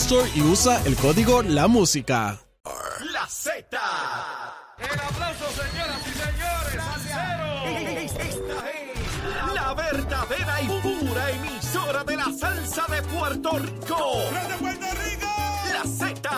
Store 0.00 0.30
y 0.34 0.42
usa 0.42 0.82
el 0.84 0.94
código 0.96 1.42
La 1.42 1.66
Música. 1.66 2.38
La 3.12 3.26
Z. 3.26 3.76
El 4.78 5.00
aplauso, 5.00 5.44
señoras 5.50 6.00
y 6.06 6.12
señores. 6.12 6.84
Esta 8.14 8.22
es 8.22 8.38
la 9.54 9.74
verdadera 9.74 10.62
y 10.62 10.68
pura 10.80 11.30
emisora 11.30 12.04
de 12.04 12.16
la 12.16 12.32
salsa 12.32 12.86
de 12.88 13.02
Puerto 13.02 13.58
Rico. 13.58 14.22
¡De 14.48 14.54
Puerto 14.54 14.86
Rico! 15.02 15.26
La 15.72 15.82
Z. 15.84 16.30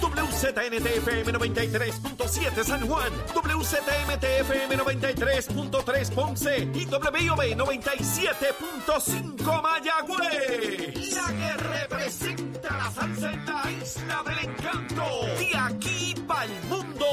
WZNTFM 0.00 1.32
93.7 1.32 2.64
San 2.64 2.86
Juan, 2.86 3.12
WZMTFM 3.34 4.76
93.3 4.76 6.10
Ponce 6.14 6.58
y 6.74 6.86
WIOB 6.86 7.56
97.5 7.56 9.62
Mayagüez. 9.62 11.14
La 11.14 11.26
que 11.26 11.52
representa 11.56 12.49
la 12.76 12.90
salsa 12.90 13.32
en 13.32 13.46
la 13.46 13.70
isla 13.70 14.22
del 14.26 14.50
encanto. 14.50 15.04
De 15.38 15.56
aquí 15.56 16.14
para 16.26 16.44
el 16.44 16.62
mundo. 16.64 17.06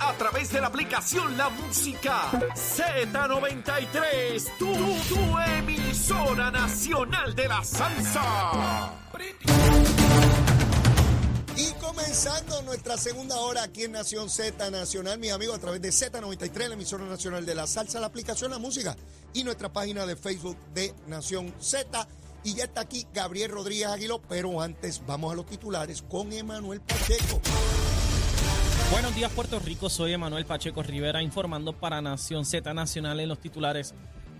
A 0.00 0.12
través 0.14 0.52
de 0.52 0.60
la 0.60 0.68
aplicación 0.68 1.36
La 1.36 1.48
Música 1.48 2.30
Z93. 2.54 4.58
Tu, 4.58 5.14
tu 5.14 5.38
emisora 5.38 6.50
nacional 6.50 7.34
de 7.34 7.48
la 7.48 7.64
salsa. 7.64 8.92
Y 11.56 11.70
comenzando 11.80 12.62
nuestra 12.62 12.96
segunda 12.96 13.36
hora 13.36 13.62
aquí 13.62 13.84
en 13.84 13.92
Nación 13.92 14.28
Z 14.28 14.70
Nacional, 14.70 15.18
mis 15.18 15.30
amigos, 15.30 15.56
a 15.56 15.60
través 15.60 15.80
de 15.80 15.90
Z93, 15.90 16.68
la 16.68 16.74
emisora 16.74 17.04
nacional 17.04 17.46
de 17.46 17.54
la 17.54 17.66
salsa, 17.66 18.00
la 18.00 18.06
aplicación 18.06 18.50
La 18.50 18.58
Música 18.58 18.96
y 19.32 19.44
nuestra 19.44 19.72
página 19.72 20.04
de 20.04 20.16
Facebook 20.16 20.56
de 20.74 20.92
Nación 21.06 21.54
Z. 21.60 22.08
Y 22.44 22.54
ya 22.54 22.64
está 22.64 22.82
aquí 22.82 23.06
Gabriel 23.14 23.50
Rodríguez 23.50 23.86
Aguiló, 23.86 24.20
pero 24.28 24.60
antes 24.60 25.02
vamos 25.06 25.32
a 25.32 25.34
los 25.34 25.46
titulares 25.46 26.02
con 26.02 26.30
Emanuel 26.30 26.80
Pacheco. 26.82 27.40
Buenos 28.90 29.14
días 29.14 29.32
Puerto 29.32 29.58
Rico, 29.58 29.88
soy 29.88 30.12
Emanuel 30.12 30.44
Pacheco 30.44 30.82
Rivera 30.82 31.22
informando 31.22 31.72
para 31.72 32.02
Nación 32.02 32.44
Z 32.44 32.74
Nacional 32.74 33.18
en 33.18 33.30
los 33.30 33.40
titulares. 33.40 33.94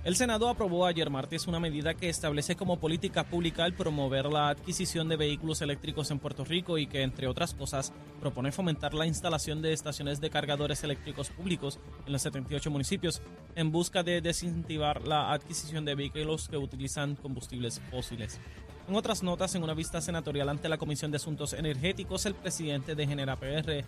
El 0.04 0.16
Senado 0.16 0.50
aprobó 0.50 0.84
ayer 0.84 1.08
martes 1.08 1.46
una 1.46 1.58
medida 1.58 1.94
que 1.94 2.10
establece 2.10 2.56
como 2.56 2.78
política 2.78 3.24
pública 3.24 3.64
el 3.64 3.72
promover 3.72 4.26
la 4.26 4.50
adquisición 4.50 5.08
de 5.08 5.16
vehículos 5.16 5.62
eléctricos 5.62 6.10
en 6.10 6.18
Puerto 6.18 6.44
Rico 6.44 6.76
y 6.76 6.86
que, 6.86 7.00
entre 7.00 7.26
otras 7.26 7.54
cosas, 7.54 7.90
propone 8.20 8.52
fomentar 8.52 8.92
la 8.92 9.06
instalación 9.06 9.62
de 9.62 9.72
estaciones 9.72 10.20
de 10.20 10.28
cargadores 10.28 10.84
eléctricos 10.84 11.30
públicos 11.30 11.80
en 12.04 12.12
los 12.12 12.20
78 12.20 12.70
municipios 12.70 13.22
en 13.54 13.72
busca 13.72 14.02
de 14.02 14.20
desincentivar 14.20 15.08
la 15.08 15.32
adquisición 15.32 15.86
de 15.86 15.94
vehículos 15.94 16.50
que 16.50 16.58
utilizan 16.58 17.16
combustibles 17.16 17.80
fósiles. 17.90 18.38
En 18.86 18.96
otras 18.96 19.22
notas, 19.22 19.54
en 19.54 19.62
una 19.62 19.72
vista 19.72 20.02
senatorial 20.02 20.50
ante 20.50 20.68
la 20.68 20.76
Comisión 20.76 21.12
de 21.12 21.16
Asuntos 21.16 21.54
Energéticos, 21.54 22.26
el 22.26 22.34
presidente 22.34 22.94
de 22.94 23.06
Genera 23.06 23.36
PR, 23.36 23.86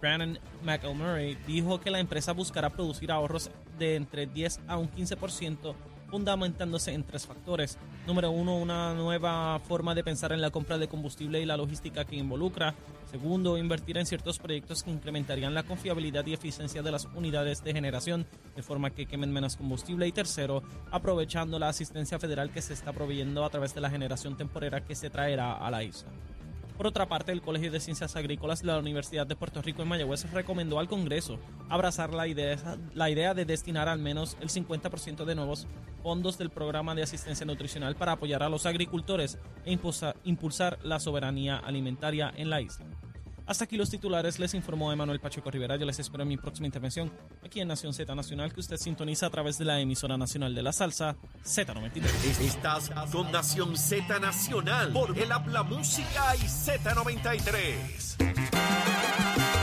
Brandon 0.00 0.38
McElmurray 0.64 1.36
dijo 1.46 1.80
que 1.80 1.90
la 1.90 2.00
empresa 2.00 2.32
buscará 2.32 2.70
producir 2.70 3.10
ahorros 3.10 3.50
de 3.78 3.96
entre 3.96 4.26
10 4.26 4.60
a 4.68 4.76
un 4.76 4.90
15%, 4.90 5.74
fundamentándose 6.10 6.92
en 6.92 7.04
tres 7.04 7.26
factores. 7.26 7.78
Número 8.06 8.30
uno, 8.30 8.56
una 8.56 8.94
nueva 8.94 9.58
forma 9.60 9.94
de 9.94 10.04
pensar 10.04 10.32
en 10.32 10.40
la 10.40 10.50
compra 10.50 10.78
de 10.78 10.88
combustible 10.88 11.40
y 11.40 11.44
la 11.44 11.56
logística 11.56 12.04
que 12.04 12.16
involucra. 12.16 12.74
Segundo, 13.10 13.58
invertir 13.58 13.98
en 13.98 14.06
ciertos 14.06 14.38
proyectos 14.38 14.82
que 14.82 14.90
incrementarían 14.90 15.54
la 15.54 15.62
confiabilidad 15.62 16.26
y 16.26 16.34
eficiencia 16.34 16.82
de 16.82 16.92
las 16.92 17.06
unidades 17.14 17.62
de 17.64 17.72
generación, 17.72 18.26
de 18.54 18.62
forma 18.62 18.90
que 18.90 19.06
quemen 19.06 19.32
menos 19.32 19.56
combustible. 19.56 20.06
Y 20.06 20.12
tercero, 20.12 20.62
aprovechando 20.90 21.58
la 21.58 21.68
asistencia 21.68 22.18
federal 22.18 22.50
que 22.50 22.62
se 22.62 22.74
está 22.74 22.92
proveyendo 22.92 23.44
a 23.44 23.50
través 23.50 23.74
de 23.74 23.80
la 23.80 23.90
generación 23.90 24.36
temporera 24.36 24.84
que 24.84 24.94
se 24.94 25.10
traerá 25.10 25.54
a 25.54 25.70
la 25.70 25.82
isla. 25.82 26.10
Por 26.76 26.86
otra 26.86 27.08
parte, 27.08 27.32
el 27.32 27.40
Colegio 27.40 27.70
de 27.70 27.80
Ciencias 27.80 28.16
Agrícolas 28.16 28.60
de 28.60 28.66
la 28.66 28.78
Universidad 28.78 29.26
de 29.26 29.34
Puerto 29.34 29.62
Rico 29.62 29.80
en 29.80 29.88
Mayagüez 29.88 30.30
recomendó 30.30 30.78
al 30.78 30.88
Congreso 30.88 31.38
abrazar 31.70 32.12
la 32.12 32.28
idea, 32.28 33.34
de 33.34 33.44
destinar 33.46 33.88
al 33.88 33.98
menos 33.98 34.36
el 34.42 34.50
50% 34.50 35.24
de 35.24 35.34
nuevos 35.34 35.66
fondos 36.02 36.36
del 36.36 36.50
programa 36.50 36.94
de 36.94 37.02
asistencia 37.02 37.46
nutricional 37.46 37.96
para 37.96 38.12
apoyar 38.12 38.42
a 38.42 38.50
los 38.50 38.66
agricultores 38.66 39.38
e 39.64 39.78
impulsar 40.24 40.78
la 40.82 41.00
soberanía 41.00 41.56
alimentaria 41.56 42.30
en 42.36 42.50
la 42.50 42.60
isla. 42.60 42.84
Hasta 43.46 43.64
aquí 43.64 43.76
los 43.76 43.90
titulares, 43.90 44.40
les 44.40 44.54
informó 44.54 44.92
Emanuel 44.92 45.20
Pacheco 45.20 45.50
Rivera. 45.52 45.76
Yo 45.76 45.86
les 45.86 45.98
espero 46.00 46.24
en 46.24 46.28
mi 46.28 46.36
próxima 46.36 46.66
intervención 46.66 47.12
aquí 47.44 47.60
en 47.60 47.68
Nación 47.68 47.94
Z 47.94 48.12
Nacional, 48.12 48.52
que 48.52 48.58
usted 48.58 48.76
sintoniza 48.76 49.26
a 49.26 49.30
través 49.30 49.56
de 49.56 49.64
la 49.64 49.80
emisora 49.80 50.16
nacional 50.16 50.52
de 50.52 50.62
la 50.62 50.72
salsa 50.72 51.16
Z93. 51.44 52.40
Estás 52.40 52.90
con 53.12 53.30
Nación 53.30 53.76
Z 53.76 54.18
Nacional 54.18 54.92
por 54.92 55.16
el 55.16 55.30
Habla 55.30 55.62
Música 55.62 56.34
y 56.36 56.40
Z93. 56.40 58.16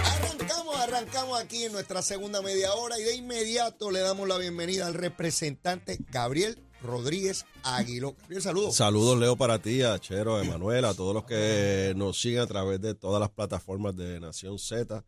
Arrancamos, 0.06 0.80
arrancamos 0.80 1.42
aquí 1.42 1.66
en 1.66 1.74
nuestra 1.74 2.02
segunda 2.02 2.42
media 2.42 2.74
hora 2.76 2.98
y 2.98 3.04
de 3.04 3.16
inmediato 3.18 3.92
le 3.92 4.00
damos 4.00 4.30
la 4.30 4.38
bienvenida 4.38 4.88
al 4.88 4.94
representante 4.94 5.98
Gabriel 6.10 6.58
Rodríguez 6.84 7.46
Aguiló. 7.64 8.16
Saludos. 8.40 8.76
Saludos, 8.76 9.18
Leo, 9.20 9.36
para 9.36 9.60
ti, 9.60 9.82
a 9.82 9.98
Chero, 10.00 10.36
a 10.38 10.44
Emanuel, 10.44 10.86
a 10.86 10.94
todos 10.94 11.14
los 11.14 11.24
que 11.26 11.94
nos 11.96 12.20
siguen 12.20 12.42
a 12.42 12.48
través 12.48 12.80
de 12.82 12.94
todas 12.94 13.20
las 13.20 13.30
plataformas 13.30 13.96
de 13.96 14.20
Nación 14.20 14.60
Z, 14.60 15.04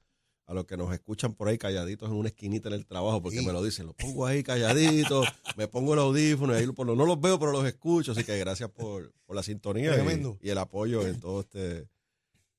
a 0.47 0.53
los 0.53 0.66
que 0.66 0.78
nos 0.78 0.94
escuchan 0.94 1.34
por 1.34 1.47
ahí 1.47 1.58
calladitos 1.58 2.09
en 2.09 2.16
una 2.16 2.30
esquinita 2.30 2.69
en 2.69 2.75
el 2.75 2.85
trabajo, 2.85 3.22
porque 3.22 3.40
Sí. 3.40 3.46
me 3.46 3.52
lo 3.53 3.64
dicen, 3.64 3.88
los 3.88 3.96
pongo 3.96 4.25
ahí 4.25 4.44
calladitos, 4.44 5.25
me 5.58 5.68
pongo 5.68 5.94
el 5.94 6.00
audífono 6.00 6.53
y 6.53 6.58
ahí 6.58 6.68
por 6.68 6.85
lo- 6.88 6.96
no 6.96 7.06
los 7.06 7.19
veo, 7.19 7.40
pero 7.40 7.52
los 7.52 7.66
escucho, 7.66 8.12
así 8.14 8.24
que 8.24 8.38
gracias 8.38 8.69
por, 8.69 9.12
por 9.25 9.35
la 9.35 9.44
sintonía 9.44 9.96
y- 10.41 10.50
el 10.50 10.58
apoyo 10.58 11.06
en 11.06 11.19
todo 11.19 11.41
este, 11.41 11.90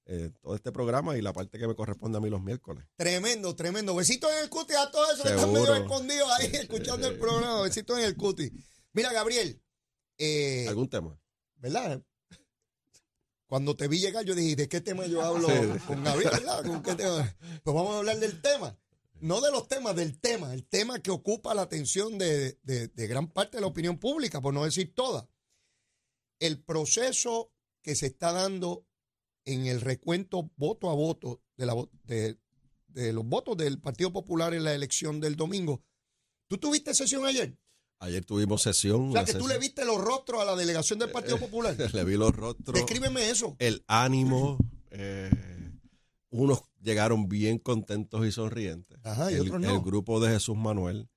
eh, 0.09 0.31
todo 0.43 0.55
este 0.55 0.71
programa 0.72 1.16
y 1.16 1.22
la 1.22 1.32
parte 1.32 1.59
que 1.59 1.66
me 1.66 1.75
corresponde 1.75 2.19
a 2.19 2.21
mí 2.21 2.28
los 2.31 2.43
miércoles. 2.43 2.84
Tremendo, 2.97 3.55
tremendo. 3.56 3.94
Besitos 3.94 4.31
en 4.37 4.44
el 4.44 4.50
cuti 4.50 4.75
a 4.75 4.91
todos 4.91 5.15
esos 5.15 5.22
que 5.22 5.34
están 5.34 5.53
medio 5.53 5.75
escondidos 5.75 6.28
ahí 6.38 6.50
escuchando 6.55 7.06
el 7.09 7.19
programa. 7.19 7.62
Besitos 7.62 7.99
en 7.99 8.05
el 8.05 8.16
cuti. 8.16 8.50
Mira, 8.96 9.12
Gabriel, 9.12 9.62
eh, 10.16 10.64
¿Algún 10.68 10.88
tema? 10.88 11.20
¿verdad? 11.56 12.02
Cuando 13.46 13.76
te 13.76 13.88
vi 13.88 13.98
llegar, 14.00 14.25
yo 14.25 14.34
dije, 14.34 14.56
¿de 14.56 14.69
qué 14.70 14.81
tema 14.81 15.06
yo 15.06 15.20
hablo 15.22 15.46
Sí. 15.48 15.78
con 15.87 16.02
Gabriel, 16.02 16.31
verdad? 16.32 16.64
¿Con 16.64 16.82
qué 16.82 16.94
tema? 16.94 17.37
Pues 17.62 17.75
vamos 17.76 17.94
a 17.94 17.98
hablar 17.98 18.19
del 18.19 18.40
tema. 18.40 18.76
No 19.20 19.43
de 19.43 19.50
los 19.50 19.69
temas, 19.69 19.94
del 19.94 20.19
tema. 20.19 20.54
El 20.54 20.64
tema 20.66 20.98
que 21.00 21.10
ocupa 21.10 21.54
la 21.54 21.60
atención 21.62 22.16
de, 22.16 22.58
de- 22.62 22.88
de 22.88 23.06
gran 23.06 23.28
parte 23.28 23.58
de 23.58 23.60
la 23.60 23.66
opinión 23.66 23.98
pública, 23.98 24.40
por 24.40 24.54
no 24.54 24.64
decir 24.64 24.94
toda. 24.94 25.28
El 26.38 26.62
proceso 26.64 27.52
que 27.82 27.94
se 27.96 28.06
está 28.06 28.32
dando 28.32 28.87
en 29.44 29.66
el 29.66 29.82
recuento 29.82 30.50
voto 30.56 30.88
a 30.90 30.94
voto 30.94 31.42
de, 31.58 31.66
la, 31.66 31.75
vo- 31.75 31.90
de, 32.04 32.38
de 32.88 33.12
los 33.12 33.26
votos 33.26 33.58
del 33.58 33.78
Partido 33.78 34.10
Popular 34.10 34.54
en 34.54 34.64
la 34.64 34.75
elección 34.75 35.20
del 35.20 35.37
domingo. 35.37 35.84
¿Tú 36.49 36.56
tuviste 36.58 36.94
sesión 36.94 37.26
ayer? 37.26 37.56
Ayer 37.98 38.25
tuvimos 38.25 38.62
sesión. 38.62 39.08
O 39.10 39.12
sea, 39.12 39.25
que 39.25 39.32
tú 39.32 39.38
sesión- 39.38 39.48
le 39.52 39.58
viste 39.58 39.84
los 39.84 39.98
rostros 40.00 40.40
a 40.43 40.44
la 40.44 40.54
delegación 40.56 40.98
del 40.98 41.10
Partido 41.10 41.38
Popular. 41.38 41.75
le 41.94 42.04
vi 42.04 42.16
los 42.16 42.34
rostros. 42.34 42.75
Descríbeme 42.75 43.31
eso. 43.31 43.56
el 43.58 43.84
ánimo. 43.87 44.58
eh, 44.90 45.31
unos 46.31 46.60
llegaron 46.82 47.28
bien 47.28 47.58
contentos 47.58 48.26
y 48.26 48.32
sonrientes. 48.32 48.98
Ajá, 49.04 49.31
y 49.32 49.37
el, 49.37 49.40
otros 49.43 49.60
no. 49.60 49.70
el 49.75 49.81
grupo 49.81 50.20
de 50.20 50.32
Jesús 50.34 50.56
Manuel 50.56 51.08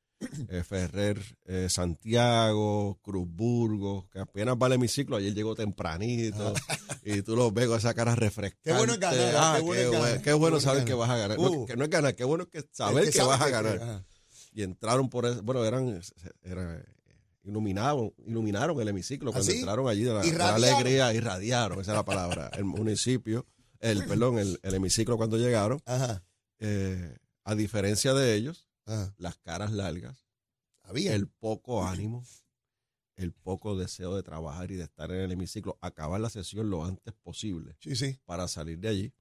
eh, 0.49 0.63
Ferrer, 0.63 1.21
eh, 1.45 1.67
Santiago, 1.69 2.99
Cruzburgo, 3.01 4.07
que 4.11 4.19
apenas 4.19 4.55
va 4.61 4.67
al 4.67 4.73
hemiciclo, 4.73 5.15
ayer 5.17 5.33
llegó 5.33 5.55
tempranito, 5.55 6.53
y 7.03 7.21
tú 7.21 7.35
los 7.35 7.53
ves 7.53 7.67
con 7.67 7.77
esa 7.77 7.93
cara 7.93 8.15
refrescante. 8.15 8.69
Qué 8.71 8.73
bueno 8.77 8.93
es 8.93 8.99
ganar, 8.99 9.33
Ah, 9.37 9.55
qué 10.23 10.33
bueno 10.33 10.57
qué 10.57 10.61
saber 10.61 10.85
que 10.85 10.93
vas 10.93 11.09
a 11.09 11.17
ganar. 11.17 11.37
No, 11.39 11.49
Uh. 11.51 11.65
que 11.65 11.75
no 11.77 11.83
es 11.85 11.89
ganar, 11.89 12.15
qué 12.15 12.23
bueno 12.25 12.47
que 12.49 12.63
saber 12.71 13.05
que 13.05 13.11
que, 13.11 13.23
vas 13.23 13.41
a 13.41 13.45
que- 13.45 13.51
ganar. 13.51 13.81
ajá. 13.81 14.05
Y 14.51 14.63
entraron 14.63 15.09
por 15.09 15.25
eso, 15.25 15.41
bueno, 15.43 15.63
eran, 15.65 16.01
eran 16.43 16.83
iluminaron, 17.43 18.13
iluminaron 18.25 18.79
el 18.81 18.87
hemiciclo 18.89 19.31
cuando 19.31 19.49
¿Ah, 19.49 19.53
sí? 19.53 19.59
entraron 19.59 19.87
allí 19.87 20.03
de 20.03 20.13
la, 20.13 20.19
de 20.21 20.27
la 20.27 20.33
Irradiaron. 20.33 20.63
alegría, 20.63 21.13
irradiaron, 21.13 21.81
esa 21.81 21.91
es 21.91 21.97
la 21.97 22.05
palabra, 22.05 22.49
el 22.53 22.65
municipio, 22.65 23.45
el, 23.79 24.05
perdón, 24.07 24.37
el, 24.39 24.59
el 24.61 24.73
hemiciclo 24.73 25.17
cuando 25.17 25.37
llegaron, 25.37 25.81
Ajá. 25.85 26.23
eh, 26.59 27.17
a 27.43 27.55
diferencia 27.55 28.13
de 28.13 28.35
ellos, 28.35 28.67
Ajá. 28.85 29.13
las 29.17 29.37
caras 29.37 29.71
largas, 29.71 30.25
Había. 30.83 31.15
el 31.15 31.27
poco 31.27 31.85
ánimo, 31.85 32.23
el 33.15 33.31
poco 33.33 33.77
deseo 33.77 34.15
de 34.15 34.23
trabajar 34.23 34.71
y 34.71 34.75
de 34.75 34.83
estar 34.83 35.11
en 35.11 35.21
el 35.21 35.31
hemiciclo, 35.31 35.77
acabar 35.81 36.19
la 36.21 36.29
sesión 36.29 36.69
lo 36.69 36.85
antes 36.85 37.13
posible 37.23 37.75
Sí, 37.79 37.95
sí. 37.95 38.19
para 38.25 38.47
salir 38.47 38.79
de 38.79 38.89
allí, 38.89 39.13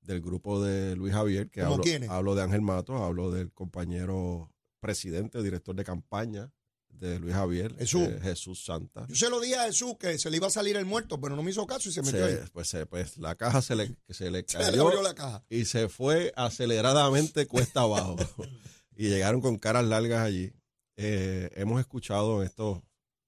del 0.00 0.20
grupo 0.22 0.62
de 0.62 0.96
Luis 0.96 1.12
Javier, 1.12 1.50
que 1.50 1.60
¿Cómo 1.62 1.74
hablo, 1.74 1.84
hablo 2.12 2.34
de 2.34 2.42
Ángel 2.42 2.62
Matos, 2.62 3.00
hablo 3.00 3.30
del 3.30 3.52
compañero 3.52 4.50
presidente, 4.80 5.42
director 5.42 5.74
de 5.74 5.84
campaña 5.84 6.50
de 6.88 7.18
Luis 7.20 7.34
Javier, 7.34 7.74
Jesús. 7.76 8.02
eh, 8.08 8.18
Jesús 8.22 8.64
Santa. 8.64 9.06
Yo 9.08 9.14
se 9.14 9.30
lo 9.30 9.40
dije 9.40 9.56
a 9.56 9.64
Jesús 9.64 9.94
que 10.00 10.18
se 10.18 10.30
le 10.30 10.38
iba 10.38 10.46
a 10.46 10.50
salir 10.50 10.76
el 10.76 10.86
muerto, 10.86 11.20
pero 11.20 11.36
no 11.36 11.42
me 11.42 11.50
hizo 11.50 11.66
caso 11.66 11.88
y 11.88 11.92
se 11.92 12.02
metió 12.02 12.26
Se- 12.26 12.32
ahí. 12.40 12.48
pues, 12.52 12.68
se- 12.68 12.86
pues 12.86 13.18
la 13.18 13.34
caja 13.36 13.60
se 13.62 13.76
le, 13.76 13.94
se 14.08 14.30
le 14.30 14.42
Se 14.48 14.58
le 14.58 14.64
cayó 14.64 14.86
abrió 14.88 15.02
la 15.02 15.14
caja. 15.14 15.44
y 15.50 15.64
se 15.66 15.88
fue 15.88 16.32
aceleradamente 16.36 17.46
cuesta 17.46 17.82
abajo. 17.82 18.16
y 18.96 19.08
llegaron 19.08 19.40
con 19.40 19.58
caras 19.58 19.84
largas 19.84 20.20
allí. 20.24 20.52
Eh, 20.96 21.50
hemos 21.54 21.78
escuchado 21.78 22.40
en 22.42 22.48
estas 22.48 22.78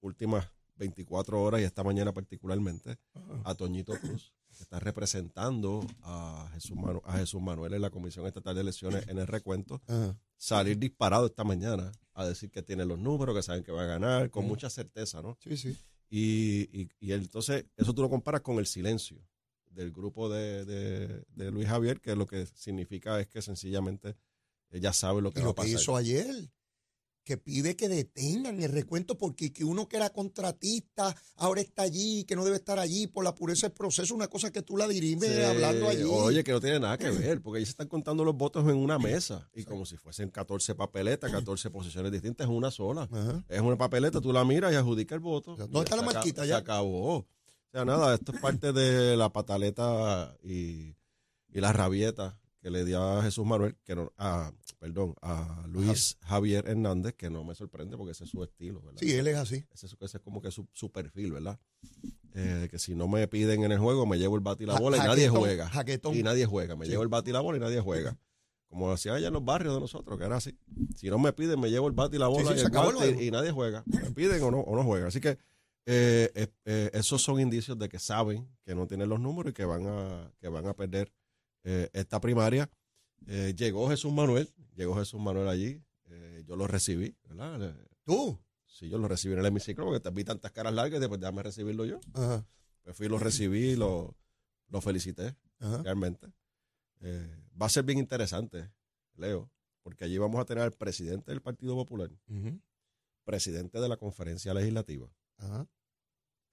últimas 0.01 0.47
24 0.75 1.41
horas 1.41 1.61
y 1.61 1.63
esta 1.63 1.83
mañana 1.83 2.11
particularmente 2.11 2.97
a 3.45 3.53
Toñito 3.55 3.93
Cruz, 3.99 4.33
que 4.61 4.65
está 4.65 4.79
representando 4.79 5.85
a 6.03 6.47
Jesús, 6.53 6.77
Manu- 6.77 7.01
a 7.03 7.17
Jesús 7.17 7.41
Manuel 7.41 7.73
en 7.73 7.81
la 7.81 7.89
Comisión 7.89 8.27
Estatal 8.27 8.53
de 8.53 8.61
Elecciones 8.61 9.07
en 9.07 9.17
el 9.17 9.25
recuento, 9.25 9.81
Ajá. 9.87 10.15
salir 10.37 10.77
disparado 10.77 11.25
esta 11.25 11.43
mañana 11.43 11.91
a 12.13 12.25
decir 12.27 12.51
que 12.51 12.61
tiene 12.61 12.85
los 12.85 12.99
números, 12.99 13.35
que 13.35 13.41
saben 13.41 13.63
que 13.63 13.71
va 13.71 13.83
a 13.83 13.87
ganar, 13.87 14.29
con 14.29 14.45
mucha 14.47 14.69
certeza, 14.69 15.21
¿no? 15.23 15.35
Sí, 15.41 15.57
sí. 15.57 15.75
Y, 16.11 16.81
y, 16.81 16.89
y 16.99 17.13
entonces 17.13 17.65
eso 17.75 17.93
tú 17.93 18.01
lo 18.03 18.09
comparas 18.09 18.41
con 18.41 18.59
el 18.59 18.67
silencio 18.67 19.17
del 19.71 19.91
grupo 19.91 20.29
de, 20.29 20.63
de- 20.65 21.23
de 21.29 21.51
Luis 21.51 21.67
Javier, 21.67 21.99
que 22.01 22.15
lo 22.15 22.27
que 22.27 22.45
significa 22.45 23.19
es 23.19 23.27
que 23.27 23.41
sencillamente 23.41 24.15
ella 24.69 24.93
sabe 24.93 25.21
lo 25.23 25.31
que 25.31 25.39
Y 25.39 25.43
va 25.43 25.47
a 25.47 25.49
lo 25.49 25.55
que 25.55 25.61
pasar. 25.63 25.73
hizo 25.81 25.95
ayer, 25.95 26.51
que 27.31 27.37
pide 27.37 27.77
que 27.77 27.87
detengan 27.87 28.61
el 28.61 28.69
recuento 28.73 29.17
porque 29.17 29.53
que 29.53 29.63
uno 29.63 29.87
que 29.87 29.95
era 29.95 30.09
contratista 30.09 31.15
ahora 31.37 31.61
está 31.61 31.83
allí, 31.83 32.25
que 32.25 32.35
no 32.35 32.43
debe 32.43 32.57
estar 32.57 32.77
allí 32.77 33.07
por 33.07 33.23
la 33.23 33.33
pureza 33.33 33.67
del 33.67 33.73
proceso, 33.73 34.13
una 34.13 34.27
cosa 34.27 34.51
que 34.51 34.61
tú 34.61 34.75
la 34.75 34.85
dirimes 34.85 35.33
Sí, 35.33 35.41
hablando 35.41 35.87
allí. 35.87 36.03
Oye, 36.03 36.43
que 36.43 36.51
no 36.51 36.59
tiene 36.59 36.81
nada 36.81 36.97
que 36.97 37.09
ver, 37.09 37.41
porque 37.41 37.59
ellos 37.59 37.69
están 37.69 37.87
contando 37.87 38.25
los 38.25 38.35
votos 38.35 38.67
en 38.69 38.75
una 38.75 38.99
mesa 38.99 39.49
y 39.53 39.63
como 39.63 39.85
si 39.85 39.95
fuesen 39.95 40.29
14 40.29 40.75
papeletas, 40.75 41.31
14 41.31 41.69
posiciones 41.69 42.11
distintas 42.11 42.47
en 42.49 42.53
una 42.53 42.69
sola. 42.69 43.07
Ajá. 43.09 43.45
Es 43.47 43.61
una 43.61 43.77
papeleta, 43.77 44.19
tú 44.19 44.33
la 44.33 44.43
miras 44.43 44.73
y 44.73 44.75
adjudica 44.75 45.15
el 45.15 45.21
voto. 45.21 45.55
¿Dónde 45.55 45.79
está 45.79 45.95
la 45.95 46.05
Se 46.05 46.13
marquita 46.13 46.41
Se 46.41 46.49
ya? 46.49 46.57
acabó. 46.57 47.15
O 47.19 47.27
sea, 47.71 47.85
nada, 47.85 48.13
esto 48.13 48.33
es 48.33 48.41
parte 48.41 48.73
de 48.73 49.15
la 49.15 49.31
pataleta 49.31 50.35
y, 50.43 50.97
y 51.47 51.61
la 51.61 51.71
rabieta 51.71 52.40
que 52.61 52.69
le 52.69 52.85
dio 52.85 53.01
a 53.03 53.23
Jesús 53.23 53.45
Manuel, 53.45 53.75
que 53.83 53.95
no, 53.95 54.11
a, 54.17 54.51
perdón, 54.79 55.15
a 55.21 55.65
Luis 55.67 56.17
Javier 56.21 56.67
Hernández, 56.67 57.15
que 57.15 57.29
no 57.29 57.43
me 57.43 57.55
sorprende 57.55 57.97
porque 57.97 58.11
ese 58.11 58.23
es 58.25 58.29
su 58.29 58.43
estilo, 58.43 58.81
¿verdad? 58.81 58.99
Sí, 59.01 59.11
él 59.13 59.27
es 59.27 59.35
así. 59.37 59.65
Ese, 59.73 59.87
es- 59.87 59.97
ese 59.99 60.17
es 60.17 60.23
como 60.23 60.41
que 60.41 60.51
su, 60.51 60.67
su 60.71 60.91
perfil, 60.91 61.31
¿verdad? 61.31 61.59
Eh, 62.33 62.67
que 62.71 62.79
si 62.79 62.95
no 62.95 63.07
me 63.07 63.27
piden 63.27 63.63
en 63.63 63.71
el 63.71 63.79
juego, 63.79 64.05
me 64.05 64.17
llevo 64.17 64.35
el 64.35 64.41
bate 64.41 64.63
y 64.63 64.67
la 64.67 64.73
Ja- 64.73 64.79
bola 64.79 64.97
y 64.97 64.99
nadie 65.01 65.27
juega. 65.27 65.67
jaquetón. 65.69 66.15
Y 66.15 66.23
nadie 66.23 66.45
juega. 66.45 66.75
Me 66.75 66.85
Sí. 66.85 66.91
llevo 66.91 67.03
el 67.03 67.09
bate 67.09 67.29
y 67.31 67.33
la 67.33 67.41
bola 67.41 67.57
y 67.57 67.61
nadie 67.61 67.81
juega. 67.81 68.17
Como 68.69 68.89
hacía 68.91 69.15
allá 69.15 69.27
en 69.27 69.33
los 69.33 69.43
barrios 69.43 69.73
de 69.73 69.81
nosotros, 69.81 70.17
que 70.17 70.23
era 70.25 70.37
así. 70.37 70.57
Si 70.95 71.09
no 71.09 71.19
me 71.19 71.33
piden, 71.33 71.59
me 71.59 71.69
llevo 71.69 71.87
el 71.87 71.93
bate 71.93 72.15
y 72.15 72.19
la 72.19 72.27
bola 72.27 72.51
sí, 72.53 72.57
y 72.57 72.59
el 72.61 72.69
guante 72.69 73.23
y, 73.25 73.31
nadie 73.31 73.51
juega. 73.51 73.83
Me 73.85 74.11
piden 74.11 74.41
o 74.43 74.51
no, 74.51 74.59
o 74.61 74.75
no 74.77 74.83
juegan. 74.85 75.07
Así 75.09 75.19
que 75.19 75.37
eh, 75.87 76.31
eh, 76.35 76.47
eh, 76.63 76.89
esos 76.93 77.21
son 77.21 77.41
indicios 77.41 77.77
de 77.77 77.89
que 77.89 77.99
saben 77.99 78.47
que 78.63 78.73
no 78.75 78.87
tienen 78.87 79.09
los 79.09 79.19
números 79.19 79.49
y 79.51 79.53
que 79.53 79.65
van 79.65 79.87
a, 79.87 80.31
que 80.39 80.47
van 80.47 80.67
a 80.67 80.73
perder 80.73 81.11
eh, 81.63 81.89
esta 81.93 82.19
primaria. 82.19 82.69
Eh, 83.27 83.53
llegó 83.55 83.89
Jesús 83.89 84.11
Manuel, 84.11 84.51
llegó 84.75 84.95
Jesús 84.95 85.19
Manuel 85.19 85.47
allí. 85.47 85.81
eh, 86.05 86.43
yo 86.45 86.55
lo 86.55 86.67
recibí, 86.67 87.15
¿verdad? 87.27 87.75
Tú. 88.03 88.37
Sí, 88.65 88.89
yo 88.89 88.97
lo 88.97 89.07
recibí 89.07 89.33
en 89.33 89.39
el 89.41 89.45
hemiciclo 89.45 89.85
porque 89.85 89.99
te 89.99 90.09
vi 90.09 90.23
tantas 90.23 90.51
caras 90.51 90.73
largas 90.73 90.97
y 90.97 91.01
después 91.01 91.19
déjame 91.19 91.43
recibirlo 91.43 91.85
yo. 91.85 91.99
Ajá. 92.13 92.45
Pues 92.83 92.95
fui, 92.97 93.07
lo 93.07 93.19
recibí, 93.19 93.75
lo, 93.75 94.17
lo 94.69 94.81
felicité, 94.81 95.35
Ajá. 95.59 95.83
realmente. 95.83 96.27
Va 97.61 97.65
a 97.65 97.69
ser 97.69 97.83
bien 97.83 97.99
interesante, 97.99 98.71
Leo, 99.15 99.51
porque 99.83 100.05
allí 100.05 100.17
vamos 100.17 100.39
a 100.41 100.45
tener 100.45 100.63
al 100.63 100.71
presidente 100.71 101.31
del 101.31 101.41
Partido 101.41 101.75
Popular, 101.75 102.09
presidente 103.23 103.79
de 103.79 103.87
la 103.89 103.97
conferencia 103.97 104.53
legislativa. 104.53 105.07
Ajá. 105.37 105.67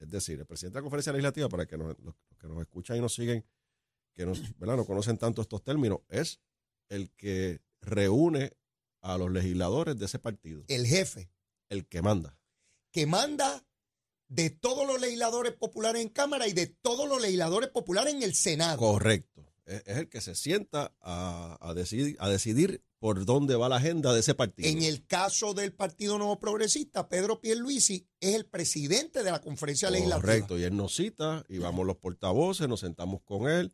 Es 0.01 0.11
decir, 0.11 0.39
el 0.39 0.47
presidente 0.47 0.75
de 0.75 0.81
la 0.81 0.85
conferencia 0.85 1.13
legislativa, 1.13 1.49
para 1.49 1.67
que 1.67 1.77
nos, 1.79 1.99
los, 1.99 2.15
los 2.29 2.39
que 2.39 2.47
nos 2.49 2.61
escuchan 2.61 2.97
y 2.97 3.01
nos 3.01 3.15
siguen, 3.15 3.45
que 4.15 4.27
nos, 4.27 4.57
¿verdad? 4.59 4.77
no 4.77 4.85
conocen 4.85 5.19
tanto 5.19 5.43
estos 5.43 5.63
términos, 5.63 6.01
es 6.09 6.41
el 6.89 7.11
que 7.13 7.61
reúne 7.81 8.53
a 9.01 9.17
los 9.19 9.31
legisladores 9.31 9.97
de 9.99 10.07
ese 10.07 10.19
partido, 10.19 10.65
El 10.69 10.87
jefe 10.87 11.31
el 11.69 11.87
que 11.87 12.03
manda. 12.03 12.37
que 12.91 13.07
manda 13.07 13.65
de 14.29 14.51
todos 14.51 14.87
los 14.87 15.01
legisladores 15.01 15.53
populares 15.53 16.03
en 16.03 16.09
Cámara 16.09 16.47
y 16.49 16.53
de 16.53 16.67
todos 16.67 17.09
los 17.09 17.21
legisladores 17.21 17.71
populares 17.71 18.13
en 18.15 18.23
el 18.23 18.35
Senado. 18.35 18.79
Correcto. 18.79 19.47
Es, 19.65 19.83
es 19.87 19.97
el 19.99 20.09
que 20.09 20.21
se 20.21 20.35
sienta 20.35 20.95
a, 21.01 21.57
a 21.61 21.75
decidir, 21.75 22.17
a 22.19 22.29
decidir 22.29 22.83
por 22.99 23.25
dónde 23.25 23.55
va 23.55 23.69
la 23.69 23.77
agenda 23.77 24.13
de 24.13 24.21
ese 24.21 24.35
partido. 24.35 24.69
En 24.69 24.83
el 24.83 25.07
caso 25.07 25.55
del 25.55 25.73
Partido 25.73 26.19
Nuevo 26.19 26.39
Progresista, 26.41 27.09
Pedro 27.09 27.41
Pierluisi 27.41 28.09
es 28.21 28.35
el 28.35 28.47
presidente 28.47 29.23
de 29.23 29.31
la 29.31 29.41
conferencia 29.41 29.89
legislativa. 29.91 30.21
Correcto. 30.21 30.59
Y 30.59 30.65
él 30.65 30.77
nos 30.77 30.97
cita 30.97 31.45
y 31.49 31.59
vamos 31.59 31.87
los 31.87 31.97
portavoces, 31.97 32.69
nos 32.69 32.81
sentamos 32.81 33.23
con 33.23 33.49
él 33.49 33.73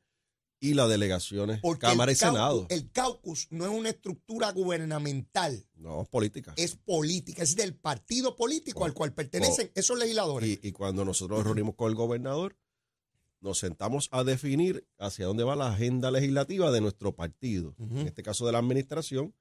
y 0.64 0.74
las 0.74 0.88
delegaciones, 0.88 1.60
Porque 1.60 1.86
Cámara 1.86 2.10
y 2.12 2.14
Senado. 2.14 2.66
el 2.70 2.90
caucus 2.90 3.48
no 3.50 3.64
es 3.64 3.70
una 3.70 3.90
estructura 3.90 4.50
gubernamental, 4.52 5.66
no, 5.76 6.06
política. 6.10 6.54
es 6.56 6.76
política, 6.76 7.42
es 7.42 7.54
del 7.54 7.74
partido 7.74 8.34
político 8.34 8.84
al 8.84 8.94
cual 8.94 9.12
pertenecen 9.12 9.70
esos 9.74 9.98
legisladores. 9.98 10.58
Y, 10.62 10.68
y 10.68 10.72
cuando 10.72 11.04
nosotros 11.04 11.38
nos 11.38 11.46
reunimos 11.46 11.74
con 11.74 11.90
el 11.90 11.94
gobernador, 11.94 12.56
nos 13.40 13.58
sentamos 13.58 14.08
a 14.10 14.24
definir 14.24 14.88
hacia 14.98 15.26
dónde 15.26 15.44
va 15.44 15.54
la 15.54 15.68
agenda 15.68 16.10
legislativa 16.10 16.72
de 16.72 16.80
nuestro 16.80 17.14
partido. 17.14 17.74
En 17.78 18.06
este 18.06 18.22
caso 18.22 18.46
de 18.46 18.52
la 18.52 18.58
administración, 18.58 19.34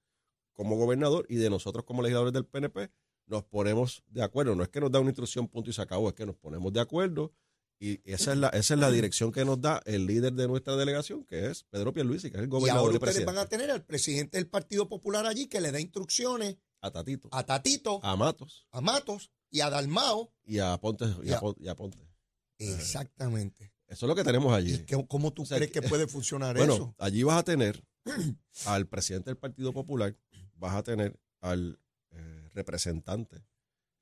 como 0.52 0.76
gobernador, 0.76 1.26
y 1.30 1.36
de 1.36 1.50
nosotros 1.50 1.86
como 1.86 2.02
legisladores 2.02 2.34
del 2.34 2.46
PNP, 2.46 2.92
nos 3.28 3.46
ponemos 3.46 4.04
de 4.08 4.22
acuerdo. 4.22 4.56
No 4.56 4.64
es 4.64 4.70
que 4.70 4.82
nos 4.82 4.92
da 4.92 5.00
una 5.00 5.10
instrucción, 5.12 5.48
punto 5.48 5.70
y 5.70 5.74
se 5.74 5.82
acabó, 5.82 6.10
es 6.10 6.16
que 6.16 6.26
nos 6.26 6.36
ponemos 6.36 6.74
de 6.74 6.82
acuerdo. 6.82 7.32
Y 7.80 8.00
esa 8.10 8.32
es 8.32 8.38
la, 8.38 8.48
esa 8.50 8.74
es 8.76 8.80
la 8.80 8.90
dirección 8.92 9.32
que 9.32 9.44
nos 9.44 9.60
da 9.60 9.82
el 9.86 10.06
líder 10.06 10.34
de 10.34 10.48
nuestra 10.48 10.76
delegación, 10.78 11.26
que 11.26 11.48
es 11.48 11.64
Pedro 11.66 11.92
Pierluisi, 11.94 12.30
que 12.32 12.38
es 12.38 12.44
el 12.44 12.48
y 12.48 12.50
gobernador 12.50 12.80
ahora 12.86 12.94
y 12.94 12.96
ustedes 12.96 13.14
presidente. 13.16 13.34
van 13.34 13.46
a 13.46 13.50
tener 13.50 13.72
al 13.72 13.84
presidente 13.84 14.38
del 14.38 14.48
Partido 14.48 14.88
Popular 14.88 15.26
allí 15.26 15.48
que 15.48 15.60
le 15.60 15.72
da 15.72 15.80
instrucciones 15.82 16.58
A 16.82 16.92
Tatito, 16.92 17.28
a 17.32 17.44
Tatito, 17.46 18.00
a 18.04 18.16
Matos 18.16 18.68
a 18.72 18.80
Matos 18.82 19.32
y 19.50 19.60
a 19.62 19.70
Dalmao. 19.70 20.34
y 20.46 20.60
a 20.60 20.78
Ponte. 20.78 21.06
Y 21.24 21.30
Y 21.30 21.32
a 21.34 21.38
a- 21.38 21.40
Pon- 21.42 21.56
y 21.60 21.68
a 21.68 21.76
Ponte. 21.76 21.98
Exactamente. 22.60 23.74
Eso 23.88 24.06
es 24.06 24.08
lo 24.10 24.16
que 24.16 24.24
tenemos 24.24 24.54
allí. 24.54 24.74
¿Y 24.76 24.78
qué- 24.86 25.06
cómo 25.08 25.32
tú 25.34 25.44
O 25.44 25.46
sea, 25.46 25.58
crees 25.58 25.72
que- 25.72 25.82
que 25.82 25.88
puede 25.90 26.08
funcionar 26.08 26.56
Bueno, 26.58 26.74
eso? 26.74 26.96
allí 26.98 27.24
vas 27.24 27.38
a 27.38 27.44
tener 27.44 27.84
al 28.66 28.88
presidente 28.88 29.30
del 29.30 29.38
Partido 29.38 29.74
Popular, 29.74 30.16
vas 30.56 30.76
a 30.76 30.84
tener 30.84 31.20
al 31.42 31.80
eh, 32.12 32.50
representante 32.54 33.44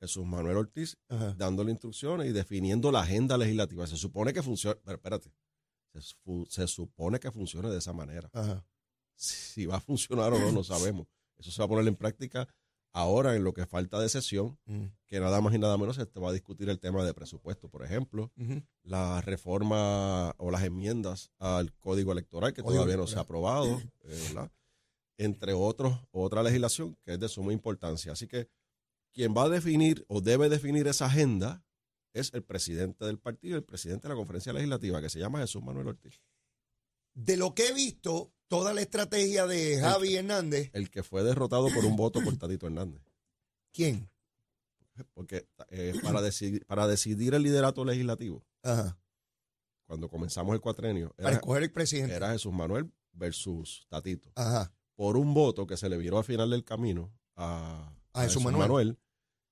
Jesús 0.01 0.25
Manuel 0.25 0.57
Ortiz 0.57 0.97
Ajá. 1.09 1.33
dándole 1.37 1.71
instrucciones 1.71 2.27
y 2.27 2.31
definiendo 2.33 2.91
la 2.91 3.01
agenda 3.01 3.37
legislativa. 3.37 3.85
Se 3.87 3.95
supone 3.97 4.33
que 4.33 4.41
funciona, 4.43 4.77
pero 4.83 4.95
espérate, 4.97 5.31
se, 5.93 6.01
su- 6.01 6.47
se 6.49 6.67
supone 6.67 7.19
que 7.19 7.31
funcione 7.31 7.69
de 7.69 7.77
esa 7.77 7.93
manera. 7.93 8.29
Ajá. 8.33 8.65
Si 9.15 9.65
va 9.67 9.77
a 9.77 9.79
funcionar 9.79 10.33
o 10.33 10.39
no, 10.39 10.51
no 10.51 10.63
sabemos. 10.63 11.07
Eso 11.37 11.51
se 11.51 11.59
va 11.61 11.65
a 11.65 11.69
poner 11.69 11.87
en 11.87 11.95
práctica 11.95 12.47
ahora 12.93 13.35
en 13.35 13.43
lo 13.43 13.53
que 13.53 13.65
falta 13.65 13.99
de 13.99 14.09
sesión, 14.09 14.57
que 15.07 15.19
nada 15.19 15.39
más 15.39 15.53
y 15.53 15.59
nada 15.59 15.77
menos 15.77 15.95
se 15.95 16.05
va 16.19 16.29
a 16.29 16.33
discutir 16.33 16.69
el 16.69 16.79
tema 16.79 17.05
de 17.05 17.13
presupuesto, 17.13 17.69
por 17.69 17.85
ejemplo, 17.85 18.31
Ujú. 18.37 18.61
la 18.83 19.21
reforma 19.21 20.33
o 20.37 20.51
las 20.51 20.63
enmiendas 20.63 21.31
al 21.39 21.71
código 21.79 22.11
electoral 22.11 22.51
que 22.53 22.61
Código 22.63 22.81
todavía 22.83 22.97
no 22.97 23.07
se 23.07 23.17
ha 23.17 23.21
aprobado, 23.21 23.81
eh, 24.03 24.49
entre 25.17 25.53
otros, 25.53 25.97
otra 26.11 26.41
legislación 26.43 26.97
que 27.05 27.13
es 27.13 27.19
de 27.19 27.29
suma 27.29 27.53
importancia. 27.53 28.11
Así 28.11 28.27
que 28.27 28.49
quien 29.13 29.33
va 29.35 29.43
a 29.43 29.49
definir 29.49 30.05
o 30.07 30.21
debe 30.21 30.49
definir 30.49 30.87
esa 30.87 31.05
agenda 31.05 31.63
es 32.13 32.33
el 32.33 32.43
presidente 32.43 33.05
del 33.05 33.19
partido, 33.19 33.57
el 33.57 33.63
presidente 33.63 34.07
de 34.07 34.13
la 34.13 34.17
conferencia 34.17 34.53
legislativa, 34.53 35.01
que 35.01 35.09
se 35.09 35.19
llama 35.19 35.39
Jesús 35.39 35.63
Manuel 35.63 35.87
Ortiz, 35.87 36.21
De 37.13 37.37
lo 37.37 37.53
que 37.55 37.67
he 37.67 37.73
visto, 37.73 38.33
toda 38.47 38.73
la 38.73 38.81
estrategia 38.81 39.47
de 39.47 39.79
Javi 39.79 40.15
Hernández, 40.15 40.69
el 40.73 40.89
que 40.89 41.03
fue 41.03 41.23
derrotado 41.23 41.69
por 41.73 41.85
un 41.85 41.95
voto 41.95 42.21
por 42.21 42.35
Tadito 42.37 42.67
Hernández. 42.67 43.01
¿Quién? 43.71 44.09
Porque 45.13 45.47
eh, 45.69 45.93
para, 46.03 46.21
decidir, 46.21 46.65
para 46.65 46.85
decidir 46.87 47.33
el 47.33 47.43
liderato 47.43 47.85
legislativo, 47.85 48.45
Ajá. 48.61 48.99
cuando 49.85 50.09
comenzamos 50.09 50.53
el 50.53 50.59
cuatrenio, 50.59 51.13
Para 51.15 51.29
era, 51.29 51.37
escoger 51.37 51.63
el 51.63 51.71
presidente. 51.71 52.13
era 52.13 52.31
Jesús 52.31 52.51
Manuel 52.51 52.91
versus 53.13 53.85
Tatito. 53.87 54.31
Ajá. 54.35 54.73
Por 54.95 55.15
un 55.15 55.33
voto 55.33 55.65
que 55.65 55.77
se 55.77 55.87
le 55.87 55.97
viró 55.97 56.17
al 56.17 56.25
final 56.25 56.49
del 56.49 56.65
camino 56.65 57.11
a, 57.37 57.95
A 58.13 58.23
Jesús 58.23 58.43
Manuel. 58.43 58.97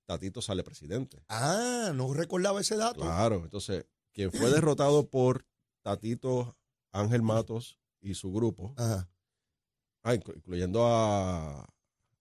Tatito 0.05 0.41
sale 0.41 0.63
presidente. 0.63 1.23
Ah, 1.29 1.91
no 1.93 2.13
recordaba 2.13 2.61
ese 2.61 2.75
dato. 2.75 3.01
Claro, 3.01 3.43
entonces, 3.43 3.85
quien 4.11 4.31
fue 4.31 4.49
derrotado 4.49 5.07
por 5.09 5.45
Tatito, 5.83 6.57
Ángel 6.91 7.21
Matos 7.21 7.79
y 8.01 8.15
su 8.15 8.31
grupo, 8.33 8.73
Ajá. 8.77 9.07
ah, 10.03 10.15
inclu- 10.15 10.35
incluyendo 10.35 10.83
a, 10.87 11.61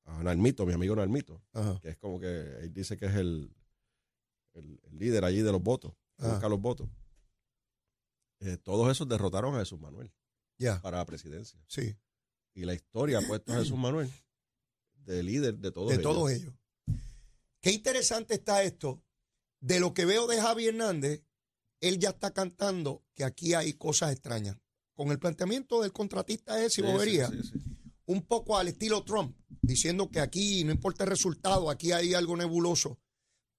a 0.04 0.22
Nalmito, 0.22 0.66
mi 0.66 0.74
amigo 0.74 0.94
Nalmito, 0.96 1.42
Ajá. 1.54 1.78
que 1.80 1.88
es 1.88 1.96
como 1.96 2.20
que 2.20 2.26
él 2.60 2.72
dice 2.74 2.96
que 2.98 3.06
es 3.06 3.14
el, 3.14 3.54
el- 4.52 4.80
el 4.84 4.98
líder 4.98 5.24
allí 5.24 5.40
de 5.40 5.50
los 5.52 5.62
votos, 5.62 5.94
Ajá. 6.18 6.32
busca 6.32 6.48
los 6.50 6.60
votos. 6.60 6.88
Eh, 8.40 8.58
todos 8.58 8.90
esos 8.92 9.08
derrotaron 9.08 9.54
a 9.56 9.60
Jesús 9.60 9.80
Manuel 9.80 10.12
para 10.82 10.98
la 10.98 11.06
presidencia. 11.06 11.58
Sí. 11.68 11.96
Y 12.54 12.64
la 12.64 12.74
historia 12.74 13.18
ha 13.18 13.22
puesto 13.26 13.52
a 13.52 13.56
Jesús 13.56 13.78
Manuel 13.78 14.10
de 15.14 15.22
líder 15.22 15.58
de 15.58 15.70
todos 15.72 15.88
de 15.88 15.94
ellos. 15.94 16.02
todos 16.02 16.30
ellos. 16.30 16.54
Qué 17.60 17.72
interesante 17.72 18.34
está 18.34 18.62
esto. 18.62 19.02
De 19.60 19.80
lo 19.80 19.92
que 19.92 20.04
veo 20.04 20.26
de 20.26 20.40
Javi 20.40 20.68
Hernández, 20.68 21.24
él 21.80 21.98
ya 21.98 22.10
está 22.10 22.32
cantando 22.32 23.04
que 23.14 23.24
aquí 23.24 23.54
hay 23.54 23.72
cosas 23.74 24.12
extrañas. 24.12 24.56
Con 24.94 25.10
el 25.10 25.18
planteamiento 25.18 25.82
del 25.82 25.92
contratista 25.92 26.58
ese 26.64 26.76
Sí, 26.76 26.82
bobería, 26.82 27.28
sí, 27.28 27.42
sí. 27.42 27.52
un 28.06 28.22
poco 28.22 28.56
al 28.56 28.68
estilo 28.68 29.02
Trump, 29.04 29.36
diciendo 29.62 30.10
que 30.10 30.20
aquí 30.20 30.62
no 30.64 30.72
importa 30.72 31.04
el 31.04 31.10
resultado, 31.10 31.70
aquí 31.70 31.92
hay 31.92 32.14
algo 32.14 32.36
nebuloso. 32.36 32.98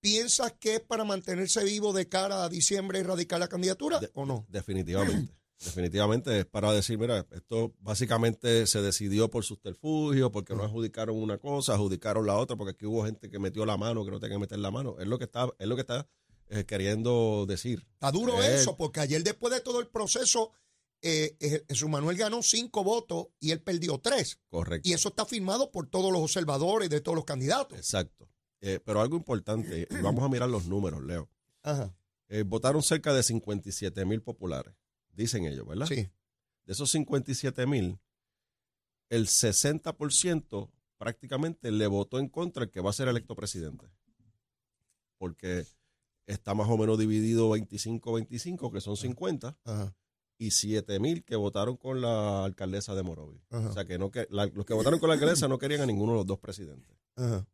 ¿Piensas 0.02 0.54
que 0.60 0.76
es 0.76 0.80
para 0.82 1.04
mantenerse 1.04 1.64
vivo 1.66 1.92
de 1.92 2.08
cara 2.08 2.46
a 2.46 2.50
diciembre 2.50 3.00
y 3.00 3.04
radicar 3.04 3.40
la 3.40 3.50
candidatura 3.50 4.00
De- 4.00 4.10
o 4.14 4.26
no? 4.26 4.46
Definitivamente. 4.50 5.34
Definitivamente 5.64 6.40
es 6.40 6.46
para 6.46 6.72
decir, 6.72 6.98
mira, 6.98 7.26
esto 7.32 7.74
básicamente 7.80 8.66
se 8.66 8.82
decidió 8.82 9.30
por 9.30 9.44
subterfugio, 9.44 10.32
porque 10.32 10.56
no 10.56 10.64
adjudicaron 10.64 11.18
una 11.18 11.38
cosa, 11.38 11.74
adjudicaron 11.74 12.26
la 12.26 12.38
otra, 12.38 12.56
porque 12.56 12.72
aquí 12.72 12.86
hubo 12.86 13.06
gente 13.06 13.30
que 13.30 13.40
metió 13.40 13.66
la 13.66 13.76
mano 13.78 14.06
que 14.06 14.12
no 14.12 14.20
tenía 14.20 14.36
que 14.36 14.42
meter 14.42 14.60
la 14.60 14.72
mano. 14.72 14.96
Es 15.00 15.08
lo 15.08 15.18
que 15.18 15.26
está, 15.26 15.50
es 15.60 15.68
lo 15.68 15.76
que 15.76 15.82
está 15.82 16.08
eh, 16.50 16.64
queriendo 16.66 17.46
decir. 17.48 17.86
Está 17.94 18.12
duro 18.12 18.42
Eh, 18.42 18.56
eso, 18.56 18.78
porque 18.78 19.02
ayer 19.02 19.24
después 19.24 19.54
de 19.54 19.60
todo 19.60 19.82
el 19.82 19.88
proceso, 19.88 20.52
eh, 21.02 21.36
eh, 21.40 21.64
Jesús 21.68 21.90
Manuel 21.90 22.18
ganó 22.18 22.42
cinco 22.42 22.84
votos 22.84 23.28
y 23.40 23.52
él 23.52 23.62
perdió 23.62 24.00
tres. 24.00 24.40
Correcto. 24.50 24.88
Y 24.88 24.94
eso 24.94 25.10
está 25.10 25.26
firmado 25.26 25.72
por 25.72 25.88
todos 25.88 26.12
los 26.12 26.22
observadores 26.22 26.90
de 26.90 27.02
todos 27.02 27.16
los 27.16 27.26
candidatos. 27.26 27.78
Exacto. 27.78 28.30
Eh, 28.62 28.80
pero 28.84 29.00
algo 29.00 29.16
importante, 29.16 29.88
y 29.90 30.02
vamos 30.02 30.24
a 30.24 30.30
mirar 30.30 30.50
los 30.50 30.66
números, 30.66 31.04
Leo. 31.04 31.30
Ajá. 31.64 31.94
Votaron 32.46 32.84
cerca 32.84 33.12
de 33.12 33.24
57 33.24 34.06
mil 34.06 34.22
populares, 34.22 34.76
dicen 35.24 35.46
ellos, 35.46 35.68
¿verdad? 35.68 35.86
Sí. 35.88 35.96
De 36.66 36.74
esos 36.74 36.90
57 36.92 37.66
mil, 37.68 38.00
el 39.10 39.28
60% 39.28 40.70
prácticamente 40.98 41.72
le 41.72 41.88
votó 41.88 42.20
en 42.20 42.30
contra 42.30 42.64
el 42.64 42.70
que 42.70 42.82
va 42.82 42.90
a 42.90 42.94
ser 42.94 43.08
electo 43.08 43.36
presidente. 43.36 43.88
Porque 45.18 45.66
está 46.28 46.54
más 46.54 46.70
o 46.70 46.78
menos 46.78 46.98
dividido 47.00 47.50
25-25, 47.56 48.72
que 48.72 48.82
son 48.82 48.96
50, 48.98 49.58
Ajá. 49.64 49.96
y 50.38 50.52
7 50.52 51.00
mil 51.00 51.24
que 51.24 51.36
votaron 51.36 51.76
con 51.78 52.02
la 52.02 52.46
alcaldesa 52.46 52.94
de 52.96 53.04
Morovi. 53.04 53.42
Ajá. 53.50 53.70
O 53.70 53.74
sea 53.74 53.86
que, 53.86 53.98
no 53.98 54.12
que 54.12 54.28
la- 54.30 54.46
los 54.48 54.66
que 54.66 54.74
votaron 54.74 55.00
con 55.00 55.10
la 55.10 55.16
alcaldesa 55.16 55.48
no 55.48 55.58
querían 55.58 55.82
a 55.82 55.86
ninguno 55.86 56.12
de 56.14 56.18
los 56.20 56.28
dos 56.28 56.40
presidentes. 56.40 56.96
Ajá. 57.16 57.48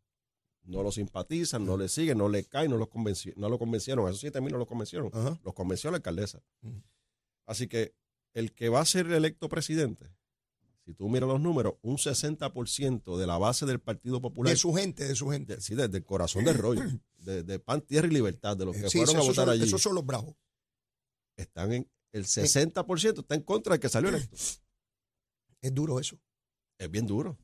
No 0.64 0.82
lo 0.82 0.92
simpatizan, 0.92 1.64
no 1.66 1.78
le 1.78 1.88
siguen, 1.88 2.18
no 2.18 2.28
le 2.28 2.44
caen, 2.44 2.72
no 2.72 2.78
los 2.78 2.90
no 3.36 3.50
lo 3.50 3.60
convencieron. 3.60 4.06
A 4.08 4.10
esos 4.10 4.20
7 4.22 4.42
mil 4.42 4.52
no 4.52 4.58
los 4.58 4.68
convencieron. 4.68 5.12
Los 5.44 5.54
convenció 5.54 5.92
la 5.92 5.98
alcaldesa. 5.98 6.42
Así 7.46 7.68
que 7.68 7.94
el 8.34 8.54
que 8.54 8.70
va 8.70 8.82
a 8.82 8.86
ser 8.86 9.12
electo 9.12 9.48
presidente, 9.50 10.12
si 10.86 10.94
tú 10.94 11.10
miras 11.10 11.28
los 11.30 11.40
números, 11.42 11.76
un 11.82 11.98
60% 11.98 13.18
de 13.18 13.28
la 13.28 13.38
base 13.38 13.66
del 13.66 13.80
Partido 13.80 14.22
Popular, 14.22 14.52
De 14.54 14.58
su 14.58 14.74
gente, 14.74 15.08
de 15.08 15.16
su 15.16 15.30
gente. 15.30 15.56
de- 15.56 15.62
sí, 15.62 15.74
desde 15.76 15.98
el 15.98 16.06
corazón 16.06 16.44
del 16.46 16.58
rollo, 16.58 16.82
de, 17.18 17.44
de 17.44 17.60
pan, 17.60 17.82
tierra 17.82 18.08
y 18.08 18.12
libertad, 18.12 18.56
de 18.58 18.66
los 18.66 18.76
que 18.76 18.90
Sí, 18.90 18.98
fueron 19.00 19.16
a 19.18 19.20
votar 19.22 19.36
son, 19.46 19.50
allí, 19.50 19.64
esos 19.64 19.82
son 19.82 19.96
los 19.96 20.06
bravos. 20.06 20.36
están 21.38 21.72
en 21.74 21.90
el 22.12 22.26
60% 22.26 23.20
está 23.22 23.36
en 23.36 23.42
contra 23.42 23.74
del 23.74 23.80
que 23.80 23.90
salió 23.90 24.10
electo. 24.10 24.36
Es 25.62 25.74
duro 25.74 26.00
eso. 26.00 26.18
Es 26.78 26.90
bien 26.92 27.06
duro, 27.08 27.38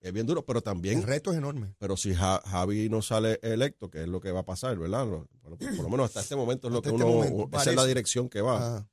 es 0.00 0.12
bien 0.12 0.26
duro, 0.26 0.44
pero 0.46 0.62
también, 0.62 0.98
El 0.98 1.04
reto 1.04 1.32
es 1.32 1.38
enorme. 1.38 1.74
pero 1.78 1.96
si 1.96 2.14
Ja- 2.14 2.40
Javi 2.46 2.88
no 2.88 3.02
sale 3.02 3.38
electo, 3.42 3.90
que 3.90 4.02
es 4.02 4.08
lo 4.08 4.20
que 4.20 4.32
va 4.32 4.40
a 4.40 4.44
pasar, 4.46 4.76
¿verdad? 4.78 5.06
Por, 5.06 5.58
por 5.58 5.82
lo 5.82 5.88
menos 5.88 6.06
hasta 6.06 6.20
este 6.20 6.34
momento 6.36 6.68
es 6.68 6.72
lo 6.72 6.78
Hasta 6.78 6.90
que 6.90 6.96
este 6.96 7.04
uno, 7.04 7.14
momento, 7.14 7.56
esa 7.58 7.70
es 7.70 7.76
la 7.76 7.84
dirección 7.84 8.28
que 8.28 8.40
va. 8.40 8.56
Ajá. 8.78 8.88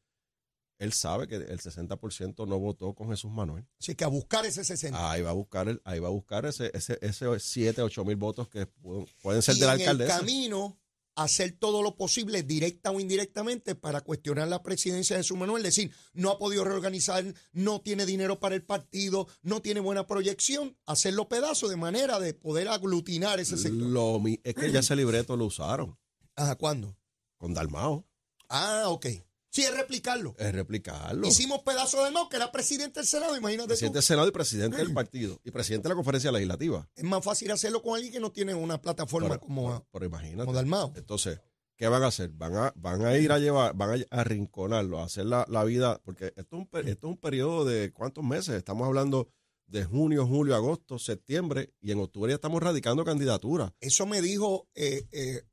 Él 0.84 0.92
sabe 0.94 1.28
que 1.28 1.36
el 1.36 1.60
60% 1.60 2.48
no 2.48 2.60
votó 2.60 2.94
con 2.94 3.10
Jesús 3.10 3.32
Manuel. 3.32 3.66
Así 3.80 3.96
que 3.96 4.04
a 4.04 4.08
buscar 4.08 4.46
ese 4.46 4.64
60. 4.64 5.12
Ahí 5.12 5.22
va 5.22 5.30
a 5.30 5.34
buscar, 5.34 5.68
el, 5.70 5.82
ahí 5.86 6.00
va 6.00 6.08
a 6.10 6.12
buscar 6.12 6.46
ese, 6.46 6.72
ese, 6.74 6.98
ese 7.02 7.40
7, 7.40 7.82
8 7.82 8.06
mil 8.06 8.16
votos 8.18 8.50
que 8.50 8.68
pu- 8.68 9.08
pueden 9.22 9.42
ser 9.42 9.56
y 9.56 9.60
de 9.62 9.66
la 9.66 9.76
en 9.76 9.82
el 10.02 10.08
camino, 10.08 10.78
hacer 11.16 11.52
todo 11.60 11.82
lo 11.84 11.96
posible, 11.96 12.44
directa 12.44 12.92
o 12.92 13.00
indirectamente, 13.00 13.76
para 13.76 14.02
cuestionar 14.02 14.48
la 14.48 14.62
presidencia 14.64 15.16
de 15.16 15.22
Jesús 15.24 15.38
Manuel. 15.38 15.64
Decir, 15.64 15.92
no 16.14 16.32
ha 16.32 16.38
podido 16.38 16.64
reorganizar, 16.64 17.24
no 17.52 17.82
tiene 17.82 18.06
dinero 18.06 18.40
para 18.40 18.56
el 18.56 18.64
partido, 18.64 19.28
no 19.42 19.62
tiene 19.62 19.80
buena 19.80 20.06
proyección. 20.08 20.76
Hacerlo 20.86 21.30
pedazo 21.30 21.70
de 21.70 21.76
manera 21.78 22.20
de 22.20 22.34
poder 22.34 22.68
aglutinar 22.68 23.40
ese 23.40 23.58
sector. 23.58 23.88
Lo 23.88 24.22
es 24.44 24.54
que 24.56 24.72
ya 24.72 24.80
ese 24.80 24.96
libreto 24.96 25.38
lo 25.38 25.46
usaron 25.46 25.98
Ajá, 26.36 26.56
¿cuándo? 26.56 26.98
con 27.38 27.54
Dalmao. 27.54 28.06
Ah, 28.50 28.86
ok. 28.88 29.06
Sí, 29.54 29.62
es 29.64 29.72
replicarlo. 29.78 30.34
Es 30.40 30.52
replicarlo. 30.52 31.28
Hicimos 31.28 31.62
pedazo 31.62 32.04
de 32.04 32.10
Mao, 32.10 32.28
que 32.28 32.38
era 32.38 32.52
presidente 32.52 33.00
del 33.00 33.08
Senado, 33.08 33.38
imagínate 33.38 33.68
presidente 33.68 33.92
tú. 33.92 33.98
del 33.98 34.04
Senado 34.04 34.28
y 34.28 34.32
presidente 34.32 34.78
del 34.78 34.92
partido. 34.94 35.40
Y 35.44 35.52
presidente 35.52 35.84
de 35.88 35.90
la 35.90 35.96
conferencia 35.96 36.32
legislativa. 36.32 36.90
Es 36.96 37.04
más 37.04 37.24
fácil 37.24 37.52
hacerlo 37.52 37.84
con 37.84 37.94
alguien 37.96 38.12
que 38.12 38.20
no 38.20 38.32
tiene 38.32 38.56
una 38.56 38.82
plataforma 38.82 39.30
Pero, 39.30 39.40
como, 39.42 39.68
pero- 39.68 39.88
pero 39.92 40.06
imagínate. 40.08 40.46
como 40.46 40.54
Dalmao. 40.54 40.94
Entonces, 40.96 41.40
¿qué 41.78 41.88
van 41.88 42.02
a 42.02 42.08
hacer? 42.08 42.32
Van 42.32 42.56
a, 42.56 42.74
van 42.76 43.06
a 43.06 43.16
ir 43.16 43.32
a 43.32 43.38
llevar, 43.38 43.76
van 43.76 44.02
a 44.10 44.20
arrinconarlo, 44.20 45.00
a 45.00 45.04
hacer 45.06 45.28
la, 45.28 45.46
la 45.48 45.64
vida, 45.64 46.02
porque 46.04 46.34
esto 46.36 46.56
es, 46.56 46.62
un, 46.62 46.70
esto 46.88 47.08
es 47.08 47.12
un 47.14 47.18
periodo 47.18 47.64
de 47.64 47.94
cuántos 47.94 48.24
meses, 48.24 48.56
estamos 48.56 48.88
hablando 48.88 49.30
de 49.68 49.84
junio, 49.86 50.26
julio, 50.26 50.56
agosto, 50.56 50.98
septiembre, 50.98 51.74
y 51.80 51.92
en 51.92 52.00
octubre 52.00 52.32
ya 52.32 52.36
estamos 52.36 52.62
radicando 52.62 53.06
candidaturas. 53.06 53.72
Eso 53.80 54.06
me 54.08 54.22
dijo 54.22 54.68
eh, 54.76 55.08
eh, 55.12 55.44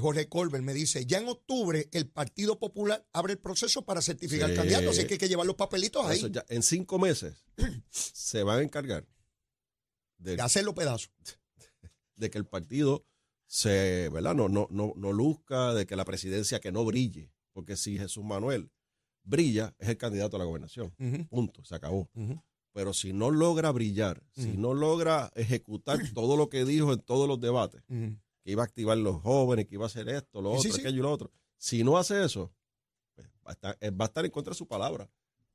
Jorge 0.00 0.28
Colbert, 0.28 0.64
me 0.64 0.74
dice, 0.74 1.06
ya 1.06 1.18
en 1.18 1.28
octubre 1.28 1.88
el 1.92 2.08
Partido 2.08 2.58
Popular 2.58 3.06
abre 3.12 3.34
el 3.34 3.38
proceso 3.38 3.84
para 3.84 4.00
certificar 4.02 4.50
Sí. 4.50 4.56
candidatos, 4.56 4.96
así 4.98 5.06
que 5.06 5.14
hay 5.14 5.18
que 5.18 5.28
llevar 5.28 5.46
los 5.46 5.56
papelitos 5.56 6.04
ahí, 6.06 6.18
Eso 6.18 6.28
ya- 6.28 6.44
en 6.48 6.62
cinco 6.62 6.98
meses 6.98 7.44
se 7.90 8.42
van 8.42 8.58
a 8.60 8.62
encargar 8.62 9.06
de, 10.18 10.36
de 10.36 10.42
hacerlo 10.42 10.74
pedazo. 10.74 11.08
de 12.16 12.30
que 12.30 12.38
el 12.38 12.46
partido 12.46 13.04
se, 13.46 14.08
¿verdad? 14.12 14.34
No, 14.34 14.48
no, 14.48 14.66
no, 14.70 14.92
no 14.96 15.12
luzca, 15.12 15.74
de 15.74 15.86
que 15.86 15.96
la 15.96 16.04
presidencia 16.04 16.60
que 16.60 16.72
no 16.72 16.84
brille, 16.84 17.32
porque 17.52 17.76
si 17.76 17.98
Jesús 17.98 18.24
Manuel 18.24 18.70
brilla, 19.22 19.74
es 19.78 19.88
el 19.88 19.96
candidato 19.96 20.36
a 20.36 20.38
la 20.40 20.44
gobernación. 20.44 20.94
Punto, 21.30 21.64
se 21.64 21.74
acabó. 21.74 22.10
Pero 22.72 22.92
si 22.92 23.12
no 23.12 23.30
logra 23.30 23.70
brillar, 23.70 24.22
si 24.34 24.48
no 24.56 24.74
logra 24.74 25.30
ejecutar 25.34 25.98
todo 26.12 26.36
lo 26.36 26.48
que 26.48 26.64
dijo 26.64 26.92
en 26.92 27.00
todos 27.00 27.26
los 27.28 27.40
debates. 27.40 27.82
Que 28.44 28.52
iba 28.52 28.62
a 28.62 28.66
activar 28.66 28.98
los 28.98 29.22
jóvenes, 29.22 29.66
que 29.66 29.74
iba 29.74 29.84
a 29.84 29.86
hacer 29.86 30.08
esto, 30.08 30.42
lo 30.42 30.52
Sí, 30.52 30.68
otro, 30.68 30.72
sí, 30.72 30.80
aquello 30.80 30.98
y 30.98 31.02
lo 31.02 31.10
otro, 31.10 31.32
si 31.56 31.82
no 31.82 31.96
hace 31.96 32.22
eso, 32.22 32.52
pues, 33.14 33.26
va, 33.46 33.50
a 33.50 33.52
estar, 33.52 33.78
va 33.98 34.04
a 34.04 34.08
estar 34.08 34.24
en 34.24 34.30
contra 34.30 34.50
de 34.50 34.58
su 34.58 34.68
palabra. 34.68 35.10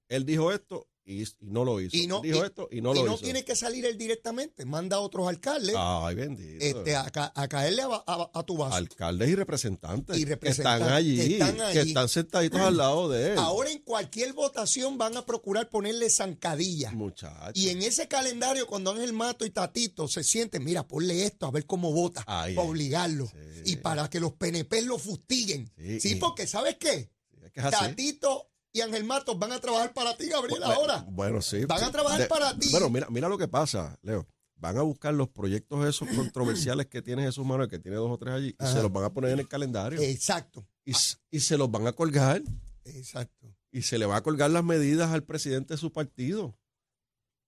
Él 0.09 0.25
dijo 0.25 0.51
esto 0.51 0.87
y, 1.05 1.23
y 1.23 1.27
no 1.41 1.65
lo 1.65 1.79
hizo. 1.81 1.95
Y 1.97 2.05
no- 2.05 2.21
dijo 2.21 2.43
y- 2.43 2.45
esto 2.45 2.67
y 2.71 2.81
no 2.81 2.93
y 2.93 2.97
lo 2.99 3.05
no 3.05 3.13
hizo. 3.15 3.23
tiene 3.23 3.43
que 3.43 3.55
salir 3.55 3.83
él 3.85 3.97
directamente, 3.97 4.63
manda 4.65 4.97
a 4.97 4.99
otros 4.99 5.27
alcaldes 5.27 5.73
Ay, 5.75 6.13
bendito. 6.15 6.63
este, 6.63 6.95
a, 6.95 7.09
ca- 7.09 7.31
a 7.35 7.47
caerle 7.47 7.81
a, 7.81 8.03
a- 8.05 8.29
a 8.31 8.43
tu 8.43 8.57
vaso. 8.57 8.75
Alcaldes 8.75 9.27
y 9.29 9.35
representantes, 9.35 10.17
Y 10.17 10.23
que 10.23 10.29
representantes 10.29 10.81
están 10.83 10.95
allí, 10.95 11.15
que 11.17 11.27
que 11.27 11.33
están 11.33 11.49
están, 11.77 11.97
allí. 12.03 12.09
sentaditos 12.09 12.59
al 12.59 12.77
lado 12.77 13.09
de 13.09 13.31
él. 13.31 13.37
Ahora 13.39 13.71
en 13.71 13.79
cualquier 13.79 14.33
votación 14.33 14.97
van 14.99 15.17
a 15.17 15.25
procurar 15.25 15.67
ponerle 15.69 16.09
zancadilla. 16.11 16.91
Muchachos. 16.91 17.53
Y 17.55 17.69
en 17.69 17.81
ese 17.81 18.07
calendario, 18.07 18.67
cuando 18.67 18.91
Ángel 18.91 19.13
Mato 19.13 19.45
y 19.45 19.49
Tatito 19.49 20.07
se 20.07 20.23
sienten, 20.23 20.63
mira, 20.63 20.87
ponle 20.87 21.25
esto 21.25 21.47
a 21.47 21.51
ver 21.51 21.65
cómo 21.65 21.91
vota, 21.91 22.23
Ay, 22.27 22.53
para 22.55 22.67
obligarlo. 22.67 23.25
Sí. 23.27 23.61
Y 23.73 23.75
para 23.77 24.09
que 24.11 24.19
los 24.19 24.33
PNP 24.33 24.81
lo 24.83 24.97
fustiguen. 24.99 25.71
Sí, 25.77 25.99
Sí, 25.99 26.11
y- 26.13 26.15
porque 26.15 26.45
¿sabes 26.45 26.75
qué? 26.79 27.09
Es 27.41 27.51
que. 27.51 27.61
Tatito 27.61 28.45
y 28.71 28.81
Ángel 28.81 29.03
Mato 29.03 29.35
van 29.37 29.51
a 29.51 29.59
trabajar 29.59 29.93
para 29.93 30.15
ti, 30.15 30.27
Gabriel, 30.27 30.59
Bueno, 30.59 30.73
ahora. 30.73 31.05
Bueno, 31.09 31.41
sí. 31.41 31.65
Van 31.65 31.83
a 31.83 31.91
trabajar 31.91 32.27
para 32.27 32.57
ti. 32.57 32.69
Bueno, 32.71 32.89
mira, 32.89 33.07
mira 33.09 33.27
lo 33.29 33.37
que 33.37 33.47
pasa, 33.47 33.97
Leo. 34.01 34.27
Van 34.55 34.77
a 34.77 34.81
buscar 34.81 35.13
los 35.13 35.29
proyectos 35.29 35.85
esos 35.87 36.07
controversiales 36.15 36.87
que 36.87 37.01
tiene 37.01 37.23
Jesús 37.23 37.45
Manuel, 37.45 37.69
que 37.69 37.79
tiene 37.79 37.97
dos 37.97 38.11
o 38.11 38.17
tres 38.17 38.33
allí, 38.33 38.55
y 38.59 38.65
se 38.65 38.81
los 38.81 38.91
van 38.91 39.05
a 39.05 39.13
poner 39.13 39.31
en 39.31 39.39
el 39.39 39.47
calendario. 39.47 40.01
Exacto, 40.01 40.67
y, 40.85 40.93
y 41.31 41.39
se 41.39 41.57
los 41.57 41.71
van 41.71 41.87
a 41.87 41.93
colgar. 41.93 42.41
exacto. 42.85 43.47
Y 43.71 43.83
se 43.83 43.97
le 43.99 44.05
va 44.07 44.17
a 44.17 44.23
colgar 44.23 44.49
las 44.49 44.63
medidas 44.63 45.11
al 45.11 45.23
presidente 45.23 45.75
de 45.75 45.77
su 45.77 45.91
partido. 45.91 46.57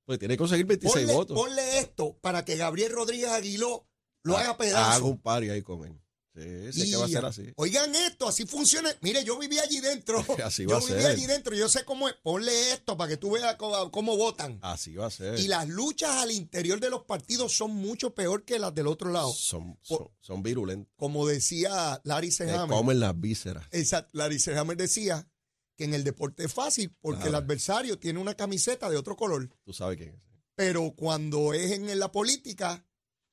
Pues 0.06 0.20
tiene 0.20 0.36
que 0.36 0.40
conseguir 0.40 0.66
26 0.68 1.06
Ponle, 1.06 1.14
votos. 1.14 1.36
ponle 1.40 1.80
esto 1.80 2.18
para 2.22 2.46
que 2.46 2.58
Gabriel 2.58 2.92
Rodríguez 2.92 3.30
Aguiló 3.30 3.88
lo 4.24 4.38
haga 4.38 4.56
pedazo. 4.58 4.92
Hago 4.92 5.08
un 5.10 5.20
party 5.20 5.50
ahí 5.50 5.62
con 5.64 5.84
él. 5.86 6.00
Sí, 6.34 6.72
sí 6.72 6.90
que 6.92 6.96
va 6.96 7.06
a 7.06 7.10
ser 7.10 7.26
así. 7.26 7.52
Oigan 7.58 7.94
esto, 7.94 8.28
así 8.28 8.46
funciona. 8.46 8.90
Mire, 9.02 9.24
yo 9.26 9.38
viví 9.38 9.60
allí 9.60 9.82
dentro. 9.82 10.20
Así 10.46 10.64
yo 10.64 10.70
va 10.70 10.78
a 10.78 10.80
viví 10.80 10.92
ser. 11.02 11.06
allí 11.12 11.26
dentro. 11.26 11.54
Yo 11.56 11.68
sé 11.68 11.84
cómo 11.84 12.08
es. 12.08 12.16
Ponle 12.24 12.72
esto 12.72 12.96
para 12.96 13.10
que 13.10 13.18
tú 13.18 13.32
veas 13.32 13.56
cómo, 13.56 13.92
cómo 13.92 14.16
votan. 14.16 14.58
Así 14.62 14.96
va 14.96 15.08
a 15.08 15.10
ser. 15.12 15.38
Y 15.40 15.48
las 15.48 15.68
luchas 15.68 16.10
al 16.12 16.32
interior 16.32 16.80
de 16.80 16.90
los 16.90 17.04
partidos 17.04 17.52
son 17.52 17.72
mucho 17.72 18.16
peor 18.16 18.46
que 18.46 18.60
las 18.60 18.74
del 18.74 18.88
otro 18.88 19.12
lado. 19.12 19.34
son, 19.34 19.78
son, 19.82 20.08
son 20.22 20.42
virulentos. 20.42 20.94
Como 20.96 21.28
decía 21.28 22.00
Larry 22.06 22.32
Sehammer. 22.32 22.70
comen 22.78 23.00
las 23.02 23.20
vísceras. 23.20 23.66
Exacto. 23.72 24.12
Larry 24.18 24.40
Sehammer 24.40 24.78
decía 24.78 25.28
que 25.76 25.84
en 25.84 25.94
el 25.94 26.04
deporte 26.06 26.46
es 26.46 26.54
fácil 26.54 26.96
porque 27.02 27.28
el 27.28 27.36
adversario 27.36 28.00
tiene 28.00 28.20
una 28.20 28.36
camiseta 28.36 28.90
de 28.90 28.96
otro 28.98 29.18
color. 29.18 29.50
Tú 29.66 29.74
sabes 29.74 29.98
quién 29.98 30.10
es. 30.16 30.22
Pero 30.56 30.94
cuando 30.96 31.54
es 31.54 31.72
en 31.72 32.00
la 32.00 32.12
política, 32.12 32.86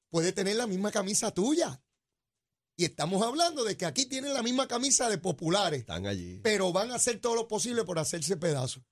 puede 0.08 0.32
tener 0.32 0.56
la 0.56 0.66
misma 0.66 0.90
camisa 0.90 1.30
tuya. 1.32 1.80
Y 2.80 2.84
estamos 2.84 3.20
hablando 3.22 3.64
de 3.64 3.76
que 3.76 3.84
aquí 3.86 4.06
tienen 4.06 4.32
la 4.32 4.40
misma 4.44 4.68
camisa 4.68 5.10
de 5.10 5.18
populares, 5.18 5.80
Están 5.80 6.06
allí. 6.06 6.38
pero 6.44 6.72
van 6.72 6.92
a 6.92 6.94
hacer 6.94 7.18
todo 7.20 7.34
lo 7.34 7.48
posible 7.48 7.84
por 7.84 7.98
hacerse 7.98 8.36
pedazos. 8.36 8.84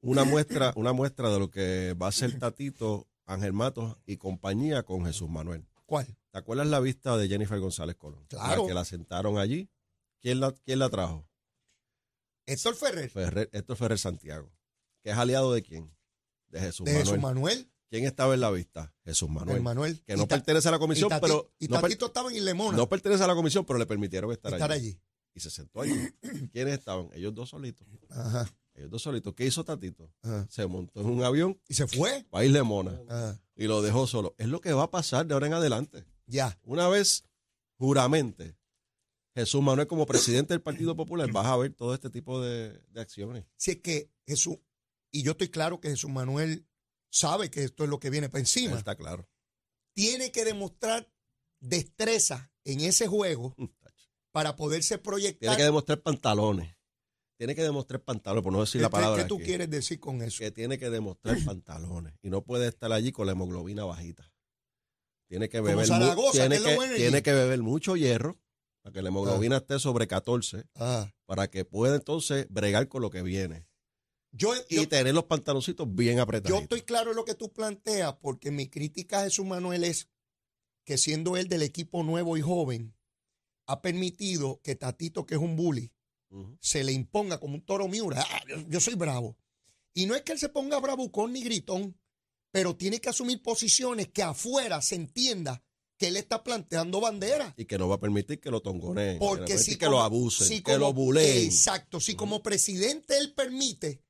Una 0.00 0.24
muestra, 0.24 0.72
una 0.76 0.94
muestra 0.94 1.28
de 1.30 1.38
lo 1.38 1.50
que 1.50 1.92
va 1.92 2.08
a 2.08 2.12
ser 2.12 2.38
Tatito, 2.38 3.06
Ángel 3.26 3.52
Matos 3.52 3.98
y 4.06 4.16
compañía 4.16 4.82
con 4.82 5.04
Jesús 5.04 5.28
Manuel. 5.28 5.68
¿Cuál? 5.84 6.06
¿Te 6.30 6.38
acuerdas 6.38 6.68
la 6.68 6.80
vista 6.80 7.18
de 7.18 7.28
Jennifer 7.28 7.60
González 7.60 7.96
Colón? 7.96 8.24
Claro. 8.28 8.62
La 8.62 8.68
que 8.68 8.74
la 8.74 8.84
sentaron 8.86 9.36
allí. 9.36 9.68
¿Quién 10.22 10.40
la, 10.40 10.52
quién 10.64 10.78
la 10.78 10.88
trajo? 10.88 11.28
Héctor 12.46 12.76
Ferrer, 12.76 13.10
Ferrer, 13.10 13.50
Héctor 13.52 13.76
Ferrer 13.76 13.98
Santiago. 13.98 14.50
¿Que 15.02 15.10
es 15.10 15.16
aliado 15.18 15.52
de 15.52 15.62
quién? 15.62 15.94
De 16.48 16.60
Jesús 16.60 16.86
de 16.86 16.92
Manuel. 16.92 17.06
Jesús 17.06 17.22
Manuel, 17.22 17.72
¿Quién 17.94 18.06
estaba 18.06 18.34
en 18.34 18.40
la 18.40 18.50
vista? 18.50 18.92
Jesús 19.04 19.28
Manuel. 19.30 20.02
Que 20.04 20.16
no 20.16 20.26
pertenece 20.26 20.66
a 20.66 20.72
la 20.72 20.78
comisión, 20.80 21.08
y 21.08 21.14
Tati- 21.14 21.20
pero 21.20 21.52
Y 21.60 21.68
no, 21.68 21.74
per- 21.76 21.82
Tatito 21.82 22.06
estaba 22.06 22.32
en 22.32 22.44
Lemona. 22.44 22.76
no 22.76 22.88
pertenece 22.88 23.22
a 23.22 23.26
la 23.28 23.36
comisión, 23.36 23.64
pero 23.64 23.78
le 23.78 23.86
permitieron 23.86 24.32
estar, 24.32 24.52
estar 24.52 24.72
allí. 24.72 24.88
allí. 24.88 25.00
Y 25.32 25.38
se 25.40 25.50
sentó 25.50 25.80
allí. 25.80 25.94
¿Quiénes 26.52 26.78
estaban? 26.78 27.08
Ellos 27.12 27.32
dos 27.34 27.50
solitos. 27.50 27.86
Ajá, 28.10 28.50
Ellos 28.74 28.90
dos 28.90 29.00
solitos. 29.02 29.32
¿Qué 29.34 29.46
hizo 29.46 29.64
Tatito? 29.64 30.10
ajá. 30.22 30.44
Se 30.50 30.66
montó 30.66 31.00
en 31.02 31.06
un 31.06 31.22
avión 31.22 31.60
Y 31.68 31.74
se 31.74 31.86
fue. 31.86 32.26
para 32.30 32.44
irle 32.44 32.64
mona 32.64 33.00
Ajá. 33.08 33.40
y 33.54 33.66
lo 33.68 33.80
dejó 33.80 34.08
solo. 34.08 34.34
Es 34.38 34.48
lo 34.48 34.60
que 34.60 34.72
va 34.72 34.82
a 34.84 34.90
pasar 34.90 35.24
de 35.26 35.34
ahora 35.34 35.46
en 35.46 35.52
adelante. 35.54 36.04
Ya. 36.26 36.58
Una 36.64 36.88
vez 36.88 37.24
juramente 37.78 38.56
Jesús 39.36 39.62
Manuel 39.62 39.86
como 39.86 40.06
presidente 40.06 40.54
del 40.54 40.62
Partido 40.62 40.96
Popular, 40.96 41.30
vas 41.32 41.46
a 41.46 41.56
ver 41.56 41.72
todo 41.74 41.94
este 41.94 42.10
tipo 42.10 42.40
de, 42.40 42.80
de 42.90 43.00
acciones. 43.00 43.44
Si 43.56 43.72
es 43.72 43.76
que 43.80 44.10
Jesús, 44.26 44.56
y 45.10 45.22
yo 45.22 45.32
estoy 45.32 45.48
claro 45.48 45.80
que 45.80 45.90
Jesús 45.90 46.10
Manuel 46.10 46.66
sabe 47.14 47.50
que 47.50 47.62
esto 47.64 47.84
es 47.84 47.90
lo 47.90 48.00
que 48.00 48.10
viene 48.10 48.28
para 48.28 48.40
encima, 48.40 48.76
Está 48.76 48.96
claro. 48.96 49.28
tiene 49.94 50.32
que 50.32 50.44
demostrar 50.44 51.08
destreza 51.60 52.52
en 52.64 52.80
ese 52.80 53.06
juego 53.06 53.54
para 54.32 54.56
poderse 54.56 54.98
proyectar. 54.98 55.40
Tiene 55.40 55.56
que 55.56 55.62
demostrar 55.64 56.00
pantalones. 56.02 56.74
Tiene 57.36 57.54
que 57.54 57.62
demostrar 57.62 58.00
pantalones, 58.02 58.42
por 58.44 58.52
no 58.52 58.60
decir 58.60 58.80
la 58.80 58.88
¿Qué- 58.88 58.92
palabra. 58.92 59.22
¿Qué 59.22 59.28
tú 59.28 59.36
aquí. 59.36 59.44
quieres 59.44 59.70
decir 59.70 59.98
con 60.00 60.22
eso? 60.22 60.38
Que 60.38 60.50
tiene 60.50 60.78
que 60.78 60.90
demostrar 60.90 61.36
pantalones. 61.44 62.14
Y 62.22 62.30
no 62.30 62.42
puede 62.42 62.68
estar 62.68 62.92
allí 62.92 63.12
con 63.12 63.26
la 63.26 63.32
hemoglobina 63.32 63.84
bajita. 63.84 64.30
Tiene 65.28 65.48
que 65.48 65.60
beber, 65.60 65.86
Zaragoza, 65.86 66.32
tiene, 66.48 66.58
que 66.62 66.76
que, 66.78 66.94
tiene 66.96 67.22
que 67.22 67.32
beber 67.32 67.60
mucho 67.62 67.96
hierro 67.96 68.38
para 68.82 68.92
que 68.92 69.02
la 69.02 69.08
hemoglobina 69.08 69.56
esté 69.56 69.78
sobre 69.78 70.06
14, 70.06 70.64
Ah, 70.74 71.10
para 71.26 71.48
que 71.48 71.64
pueda 71.64 71.96
entonces 71.96 72.46
bregar 72.50 72.88
con 72.88 73.00
lo 73.02 73.10
que 73.10 73.22
viene. 73.22 73.66
Yo, 74.36 74.52
Y 74.68 74.76
yo, 74.76 74.88
tener 74.88 75.14
los 75.14 75.24
pantaloncitos 75.24 75.92
bien 75.94 76.16
yo 76.16 76.22
apretados. 76.22 76.62
estoy 76.62 76.82
claro 76.82 77.10
en 77.10 77.16
lo 77.16 77.24
que 77.24 77.34
tú 77.34 77.52
planteas, 77.52 78.14
porque 78.20 78.50
mi 78.50 78.68
crítica 78.68 79.20
a 79.20 79.24
Jesús 79.24 79.46
Manuel 79.46 79.84
es 79.84 80.08
que 80.84 80.98
siendo 80.98 81.36
él 81.36 81.48
del 81.48 81.62
equipo 81.62 82.02
nuevo 82.02 82.36
y 82.36 82.40
joven, 82.42 82.94
ha 83.66 83.80
permitido 83.80 84.60
que 84.62 84.74
Tatito, 84.74 85.24
que 85.24 85.34
es 85.36 85.40
un 85.40 85.56
bully, 85.56 85.92
se 86.60 86.82
le 86.82 86.92
imponga 86.92 87.38
como 87.38 87.54
un 87.54 87.64
toro 87.64 87.86
miura. 87.86 88.20
Ah, 88.28 88.42
yo, 88.48 88.56
yo 88.68 88.80
soy 88.80 88.94
bravo. 88.94 89.38
Y 89.94 90.06
no 90.06 90.16
es 90.16 90.22
que 90.22 90.32
él 90.32 90.38
se 90.40 90.48
ponga 90.48 90.80
bravucón 90.80 91.32
ni 91.32 91.42
gritón, 91.44 91.96
pero 92.50 92.74
tiene 92.76 93.00
que 93.00 93.08
asumir 93.10 93.40
posiciones 93.40 94.08
que 94.08 94.22
afuera 94.24 94.82
se 94.82 94.96
entienda 94.96 95.62
que 95.96 96.08
él 96.08 96.16
está 96.16 96.42
planteando 96.42 97.00
banderas. 97.00 97.54
Y 97.56 97.66
que 97.66 97.78
no 97.78 97.88
va 97.88 97.94
a 97.94 98.00
permitir 98.00 98.40
que 98.40 98.50
lo 98.50 98.60
tongoneen. 98.60 99.20
Porque 99.20 99.58
si 99.58 99.76
que 99.78 99.86
como- 99.86 99.98
lo 99.98 100.02
abusen, 100.02 100.48
si 100.48 100.56
que 100.56 100.72
como- 100.72 100.78
lo 100.78 100.92
buleen. 100.92 101.44
Exacto. 101.44 102.00
Si 102.00 102.16
como 102.16 102.42
presidente 102.42 103.16
él 103.16 103.32
permite 103.32 104.02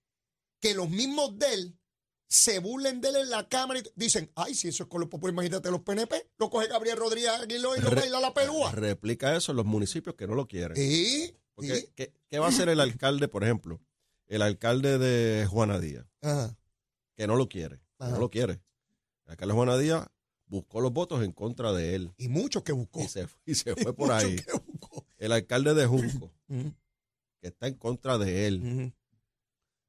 que 0.64 0.74
los 0.74 0.88
mismos 0.88 1.38
de 1.38 1.53
él 1.53 1.79
se 2.27 2.59
burlen 2.59 3.03
de 3.03 3.11
él 3.11 3.16
en 3.16 3.31
la 3.31 3.46
cámara 3.48 3.81
y 3.81 3.83
dicen, 3.96 4.31
ay, 4.35 4.55
si 4.55 4.68
eso 4.68 4.85
es 4.85 4.88
con 4.88 4.98
los 5.00 5.11
populares, 5.11 5.35
imagínate 5.35 5.70
los 5.70 5.83
PNP, 5.83 6.31
lo 6.38 6.48
coge 6.48 6.68
Gabriel 6.68 6.96
Rodríguez 6.96 7.29
Aguiló 7.31 7.77
y 7.77 7.81
lo 7.81 7.90
Re- 7.90 8.00
baila 8.00 8.18
la 8.20 8.33
pelúa. 8.33 8.72
Replica 8.72 9.37
eso 9.37 9.53
en 9.53 9.57
los 9.57 9.66
municipios 9.66 10.14
que 10.16 10.27
no 10.27 10.35
lo 10.35 10.48
quieren. 10.48 10.74
Porque, 11.55 11.77
sí. 11.77 11.88
¿qué, 11.94 12.14
qué 12.31 12.38
va 12.38 12.46
a 12.46 12.48
hacer 12.48 12.70
el 12.70 12.81
alcalde, 12.81 13.29
por 13.29 13.44
ejemplo? 13.44 13.79
El 14.27 14.40
alcalde 14.40 14.96
de 14.98 15.44
Juana 15.46 15.79
Díaz, 15.79 16.07
Ajá. 16.22 16.57
que 17.14 17.27
no 17.27 17.37
lo 17.37 17.48
quiere. 17.48 17.83
Ajá. 17.98 18.12
No 18.12 18.18
lo 18.18 18.31
quiere. 18.31 18.55
El 19.27 19.33
alcalde 19.33 19.53
de 19.53 19.57
Juana 19.57 19.77
Díaz 19.77 20.07
buscó 20.46 20.81
los 20.81 20.92
votos 20.92 21.22
en 21.22 21.33
contra 21.33 21.72
de 21.74 21.94
él. 21.94 22.12
Y 22.16 22.29
muchos 22.29 22.62
que 22.62 22.72
buscó. 22.72 23.00
Y 23.03 23.09
se, 23.09 23.29
y 23.44 23.55
se 23.55 23.77
fue 23.77 23.94
por 23.94 24.11
ahí. 24.12 24.37
El 25.18 25.31
alcalde 25.33 25.74
de 25.74 25.85
Junco, 25.87 26.33
que 26.48 27.48
está 27.48 27.66
en 27.68 27.74
contra 27.74 28.16
de 28.18 28.46
él. 28.46 28.92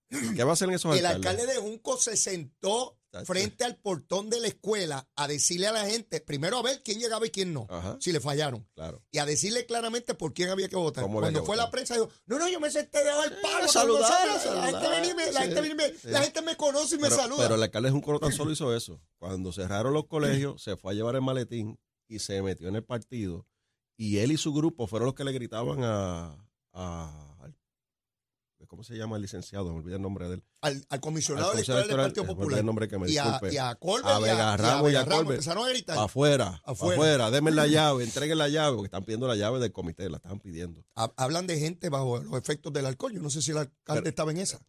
¿Qué 0.09 0.43
va 0.43 0.51
a 0.51 0.53
hacer 0.53 0.69
en 0.69 0.75
esos 0.75 0.95
El 0.97 1.05
alcaldes? 1.05 1.31
alcalde 1.41 1.53
de 1.53 1.59
Junco 1.59 1.97
se 1.97 2.15
sentó 2.17 2.97
frente 3.25 3.63
al 3.63 3.77
portón 3.77 4.29
de 4.29 4.41
la 4.41 4.47
escuela 4.47 5.07
a 5.15 5.27
decirle 5.27 5.67
a 5.67 5.71
la 5.71 5.85
gente, 5.85 6.19
primero 6.19 6.57
a 6.57 6.61
ver 6.61 6.83
quién 6.83 6.99
llegaba 6.99 7.25
y 7.25 7.29
quién 7.29 7.53
no, 7.53 7.65
Ajá. 7.69 7.97
si 8.01 8.11
le 8.11 8.19
fallaron. 8.19 8.67
Claro. 8.75 9.01
Y 9.09 9.19
a 9.19 9.25
decirle 9.25 9.65
claramente 9.65 10.15
por 10.15 10.33
quién 10.33 10.49
había 10.49 10.67
que 10.67 10.75
votar. 10.75 11.03
¿Cómo 11.03 11.19
había 11.19 11.27
Cuando 11.27 11.39
que 11.39 11.45
fue 11.45 11.55
votar? 11.55 11.67
la 11.67 11.71
prensa, 11.71 11.93
dijo, 11.95 12.09
no, 12.25 12.37
no, 12.39 12.49
yo 12.49 12.59
me 12.59 12.69
senté 12.69 12.99
debajo 13.05 13.21
del 13.21 13.39
palo. 13.39 13.67
saludar, 13.69 14.27
La 14.27 14.33
gente, 14.33 14.49
saludar, 14.49 15.05
y 15.05 15.13
me, 15.13 15.31
la, 15.31 15.41
sí, 15.43 15.47
gente 15.53 15.95
sí. 16.01 16.07
la 16.09 16.21
gente 16.23 16.41
me 16.41 16.57
conoce 16.57 16.95
y 16.95 16.99
me 16.99 17.09
saluda. 17.09 17.43
pero 17.43 17.55
el 17.55 17.63
alcalde 17.63 17.87
de 17.87 17.93
Junco 17.93 18.11
no 18.11 18.19
tan 18.19 18.33
solo 18.33 18.51
hizo 18.51 18.75
eso. 18.75 19.01
Cuando 19.17 19.53
cerraron 19.53 19.93
los 19.93 20.07
colegios, 20.07 20.61
se 20.61 20.75
fue 20.75 20.91
a 20.91 20.95
llevar 20.95 21.15
el 21.15 21.21
maletín 21.21 21.79
y 22.09 22.19
se 22.19 22.41
metió 22.41 22.67
en 22.67 22.75
el 22.75 22.83
partido. 22.83 23.47
Y 23.97 24.17
él 24.17 24.33
y 24.33 24.37
su 24.37 24.53
grupo 24.53 24.87
fueron 24.87 25.05
los 25.05 25.15
que 25.15 25.23
le 25.23 25.31
gritaban 25.31 25.79
a. 25.83 26.37
¿Cómo 28.75 28.83
se 28.83 28.97
llama 28.97 29.15
el 29.15 29.21
licenciado? 29.21 29.71
Me 29.71 29.79
olvidé 29.79 29.95
el 29.95 30.01
nombre 30.01 30.27
de 30.27 30.33
él. 30.35 30.43
al, 30.61 30.85
al 30.89 30.99
comisionado 30.99 31.51
Al 31.51 31.55
electoral 31.55 31.87
del 31.87 31.95
comisionado 31.95 32.07
Partido 32.07 32.23
electoral, 32.23 32.35
Popular. 32.37 32.59
el 32.59 32.65
nombre 32.65 32.87
que 32.89 32.97
me 32.99 33.09
y, 33.09 33.17
a, 33.17 33.23
disculpe. 33.23 33.53
y 33.53 33.57
a 33.57 33.75
Colbert 33.75 34.05
A 34.07 34.19
Vega 34.19 34.57
Ramos 34.57 34.91
y 34.91 34.95
a 34.95 35.05
Colbert. 35.05 35.29
Empezaron 35.31 35.65
a 35.65 35.69
gritar. 35.69 35.97
Afuera, 35.97 36.61
Afuera. 36.65 36.95
afuera, 36.95 37.31
denme 37.31 37.51
la 37.51 37.67
llave, 37.67 38.03
entreguen 38.03 38.37
la 38.37 38.49
llave, 38.49 38.75
porque 38.75 38.87
están 38.87 39.03
pidiendo 39.05 39.27
la 39.27 39.35
llave 39.37 39.59
del 39.59 39.71
comité, 39.71 40.09
la 40.09 40.17
estaban 40.17 40.39
pidiendo. 40.39 40.83
Ha- 40.95 41.13
Hablan 41.15 41.47
de 41.47 41.57
gente 41.57 41.87
bajo 41.89 42.19
los 42.19 42.37
efectos 42.37 42.73
del 42.73 42.85
alcohol. 42.85 43.13
Yo 43.13 43.21
no 43.21 43.29
sé 43.29 43.41
si 43.41 43.51
el 43.51 43.57
alcalde 43.59 44.01
Pero- 44.01 44.09
estaba 44.09 44.31
en 44.31 44.37
esa. 44.39 44.59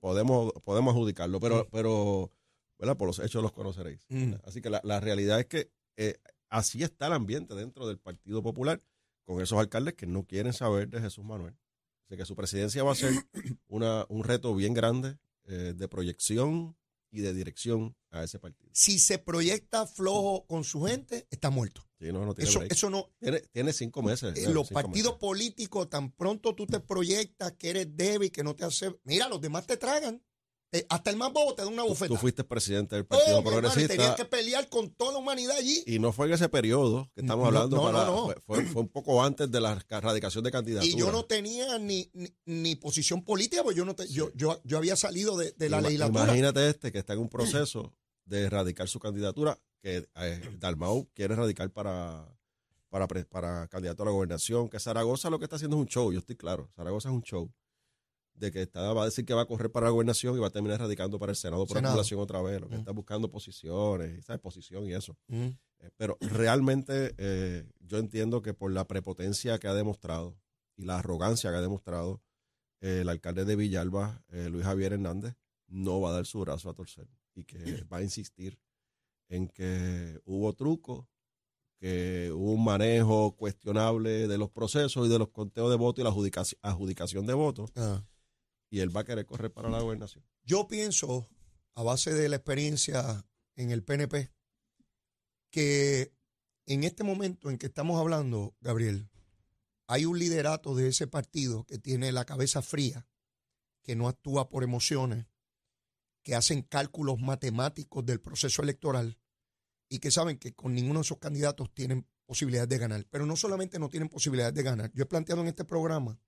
Podemos, 0.00 0.52
podemos 0.64 0.92
adjudicarlo, 0.94 1.38
pero, 1.38 1.68
pero 1.70 2.30
¿verdad? 2.78 2.96
por 2.96 3.06
los 3.06 3.18
hechos 3.20 3.42
los 3.42 3.52
conoceréis. 3.52 4.04
Mm. 4.08 4.32
Así 4.44 4.60
que 4.60 4.68
la, 4.70 4.80
la 4.82 4.98
realidad 4.98 5.38
es 5.38 5.46
que 5.46 5.70
eh, 5.96 6.16
así 6.50 6.82
está 6.82 7.06
el 7.06 7.12
ambiente 7.12 7.54
dentro 7.54 7.86
del 7.86 7.98
Partido 7.98 8.42
Popular, 8.42 8.82
con 9.24 9.40
esos 9.40 9.58
alcaldes 9.60 9.94
que 9.94 10.06
no 10.06 10.24
quieren 10.24 10.52
saber 10.52 10.88
de 10.88 11.00
Jesús 11.00 11.24
Manuel. 11.24 11.54
Así 12.12 12.18
que 12.18 12.26
su 12.26 12.36
presidencia 12.36 12.84
va 12.84 12.92
a 12.92 12.94
ser 12.94 13.10
una, 13.68 14.04
un 14.10 14.22
reto 14.22 14.54
bien 14.54 14.74
grande 14.74 15.16
eh, 15.46 15.72
de 15.74 15.88
proyección 15.88 16.76
y 17.10 17.22
de 17.22 17.32
dirección 17.32 17.96
a 18.10 18.22
ese 18.22 18.38
partido. 18.38 18.70
Si 18.74 18.98
se 18.98 19.16
proyecta 19.16 19.86
flojo 19.86 20.44
con 20.46 20.62
su 20.62 20.82
gente, 20.82 21.26
está 21.30 21.48
muerto. 21.48 21.88
Sí, 21.98 22.12
no, 22.12 22.26
no 22.26 22.34
tiene 22.34 22.50
Eso, 22.50 22.58
break. 22.58 22.72
eso 22.72 22.90
no, 22.90 23.10
Tiene, 23.18 23.40
tiene 23.50 23.72
cinco 23.72 24.02
meses. 24.02 24.36
Eh, 24.36 24.52
los 24.52 24.68
cinco 24.68 24.82
partidos 24.82 25.12
meses. 25.12 25.20
políticos, 25.20 25.88
tan 25.88 26.12
pronto 26.12 26.54
tú 26.54 26.66
te 26.66 26.80
proyectas 26.80 27.52
que 27.52 27.70
eres 27.70 27.96
débil, 27.96 28.30
que 28.30 28.44
no 28.44 28.54
te 28.54 28.66
hace. 28.66 28.94
Mira, 29.04 29.26
los 29.30 29.40
demás 29.40 29.66
te 29.66 29.78
tragan. 29.78 30.22
Eh, 30.74 30.86
hasta 30.88 31.10
el 31.10 31.16
más 31.18 31.30
bobo 31.34 31.54
te 31.54 31.60
da 31.60 31.68
una 31.68 31.82
bofetada. 31.82 32.08
tú 32.08 32.16
fuiste 32.16 32.44
presidente 32.44 32.96
del 32.96 33.04
Partido 33.04 33.44
Progresista. 33.44 33.88
tenías 33.94 34.16
que 34.16 34.24
pelear 34.24 34.68
con 34.70 34.88
toda 34.90 35.12
la 35.12 35.18
humanidad 35.18 35.54
allí. 35.58 35.82
Y 35.86 35.98
no 35.98 36.12
fue 36.12 36.28
en 36.28 36.32
ese 36.32 36.48
periodo 36.48 37.10
que 37.14 37.20
estamos 37.20 37.42
No, 37.42 37.48
hablando, 37.48 37.76
no, 37.76 37.82
para- 37.82 38.04
no, 38.06 38.26
no. 38.28 38.34
Fue, 38.46 38.80
un 38.80 38.88
poco 38.88 39.22
antes 39.22 39.50
de 39.50 39.60
la 39.60 39.78
erradicación 39.90 40.42
de 40.44 40.50
candidatura. 40.50 40.90
Y 40.90 40.98
yo 40.98 41.12
no 41.12 41.26
tenía 41.26 41.78
ni, 41.78 42.08
ni, 42.14 42.34
ni 42.46 42.74
posición 42.76 43.22
política, 43.22 43.62
porque 43.62 43.76
yo, 43.76 43.84
no 43.84 43.94
te- 43.94 44.08
yo, 44.08 44.30
yo, 44.34 44.62
yo 44.64 44.78
había 44.78 44.96
salido 44.96 45.36
de, 45.36 45.52
de 45.52 45.68
la 45.68 45.78
Ima- 45.80 45.82
legislatura. 45.82 46.24
Imagínate 46.24 46.68
este 46.70 46.90
que 46.90 47.00
está 47.00 47.12
en 47.12 47.18
un 47.18 47.28
proceso 47.28 47.92
de 48.24 48.40
erradicar 48.44 48.88
su 48.88 48.98
candidatura, 48.98 49.58
que 49.82 50.08
eh, 50.16 50.56
Dalmau 50.58 51.06
quiere 51.12 51.34
erradicar 51.34 51.68
para, 51.70 52.34
para, 52.88 53.06
para 53.08 53.68
candidato 53.68 54.04
a 54.04 54.06
la 54.06 54.12
gobernación, 54.12 54.70
que 54.70 54.80
Zaragoza 54.80 55.28
lo 55.28 55.38
que 55.38 55.44
está 55.44 55.56
haciendo 55.56 55.76
es 55.76 55.80
un 55.82 55.88
show, 55.88 56.10
yo 56.12 56.20
estoy 56.20 56.36
claro, 56.36 56.70
Zaragoza 56.76 57.10
es 57.10 57.14
un 57.14 57.22
show, 57.22 57.52
de 58.34 58.50
que 58.50 58.62
está, 58.62 58.92
va 58.92 59.02
a 59.02 59.04
decir 59.04 59.24
que 59.24 59.34
va 59.34 59.42
a 59.42 59.46
correr 59.46 59.70
para 59.70 59.86
la 59.86 59.90
gobernación 59.92 60.36
y 60.36 60.40
va 60.40 60.48
a 60.48 60.50
terminar 60.50 60.76
erradicando 60.80 61.18
para 61.18 61.30
el 61.30 61.36
Senado 61.36 61.66
por 61.66 61.78
acumulación 61.78 62.18
otra 62.20 62.40
vez, 62.42 62.60
lo 62.60 62.68
que 62.68 62.76
Mm. 62.76 62.80
está 62.80 62.90
buscando 62.92 63.30
posiciones, 63.30 64.24
¿sabes? 64.24 64.40
Posición 64.40 64.84
y 64.86 64.94
eso. 64.94 65.16
Mm. 65.28 65.48
Eh, 65.80 65.90
Pero 65.96 66.16
realmente 66.20 67.14
eh, 67.18 67.64
yo 67.80 67.98
entiendo 67.98 68.42
que 68.42 68.54
por 68.54 68.72
la 68.72 68.86
prepotencia 68.86 69.58
que 69.58 69.68
ha 69.68 69.74
demostrado 69.74 70.36
y 70.76 70.84
la 70.84 70.98
arrogancia 70.98 71.50
que 71.50 71.56
ha 71.56 71.60
demostrado 71.60 72.20
eh, 72.80 73.00
el 73.02 73.08
alcalde 73.08 73.44
de 73.44 73.54
Villalba, 73.56 74.24
Luis 74.28 74.64
Javier 74.64 74.92
Hernández, 74.94 75.34
no 75.68 76.00
va 76.00 76.10
a 76.10 76.12
dar 76.14 76.26
su 76.26 76.40
brazo 76.40 76.68
a 76.68 76.74
torcer 76.74 77.06
y 77.34 77.44
que 77.44 77.58
va 77.92 77.98
a 77.98 78.02
insistir 78.02 78.58
en 79.28 79.48
que 79.48 80.20
hubo 80.24 80.52
truco, 80.54 81.08
que 81.78 82.30
hubo 82.34 82.52
un 82.52 82.64
manejo 82.64 83.34
cuestionable 83.36 84.28
de 84.28 84.38
los 84.38 84.50
procesos 84.50 85.06
y 85.06 85.10
de 85.10 85.18
los 85.18 85.28
conteos 85.30 85.70
de 85.70 85.76
votos 85.76 86.00
y 86.00 86.04
la 86.04 86.10
adjudicación, 86.10 86.58
adjudicación 86.62 87.26
de 87.26 87.34
votos, 87.34 87.70
Ah. 87.76 88.04
Y 88.72 88.80
él 88.80 88.96
va 88.96 89.02
a 89.02 89.04
querer 89.04 89.26
correr 89.26 89.52
para 89.52 89.68
la 89.68 89.80
gobernación. 89.80 90.24
Yo 90.44 90.66
pienso, 90.66 91.28
a 91.74 91.82
base 91.82 92.14
de 92.14 92.30
la 92.30 92.36
experiencia 92.36 93.22
en 93.54 93.70
el 93.70 93.84
PNP, 93.84 94.32
que 95.50 96.14
en 96.64 96.84
este 96.84 97.04
momento 97.04 97.50
en 97.50 97.58
que 97.58 97.66
estamos 97.66 98.00
hablando, 98.00 98.56
Gabriel, 98.62 99.10
hay 99.88 100.06
un 100.06 100.18
liderato 100.18 100.74
de 100.74 100.88
ese 100.88 101.06
partido 101.06 101.66
que 101.66 101.76
tiene 101.76 102.12
la 102.12 102.24
cabeza 102.24 102.62
fría, 102.62 103.06
que 103.82 103.94
no 103.94 104.08
actúa 104.08 104.48
por 104.48 104.64
emociones, 104.64 105.26
que 106.22 106.34
hacen 106.34 106.62
cálculos 106.62 107.20
matemáticos 107.20 108.06
del 108.06 108.22
proceso 108.22 108.62
electoral 108.62 109.18
y 109.90 109.98
que 109.98 110.10
saben 110.10 110.38
que 110.38 110.54
con 110.54 110.72
ninguno 110.72 111.00
de 111.00 111.04
esos 111.04 111.18
candidatos 111.18 111.74
tienen 111.74 112.08
posibilidades 112.24 112.70
de 112.70 112.78
ganar. 112.78 113.06
Pero 113.10 113.26
no 113.26 113.36
solamente 113.36 113.78
no 113.78 113.90
tienen 113.90 114.08
posibilidades 114.08 114.54
de 114.54 114.62
ganar. 114.62 114.90
Yo 114.94 115.02
he 115.02 115.06
planteado 115.06 115.42
en 115.42 115.48
este 115.48 115.66
programa, 115.66 116.18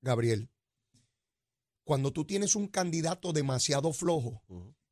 Gabriel, 0.00 0.52
cuando 1.90 2.12
tú 2.12 2.24
tienes 2.24 2.54
un 2.54 2.68
candidato 2.68 3.32
demasiado 3.32 3.92
flojo, 3.92 4.44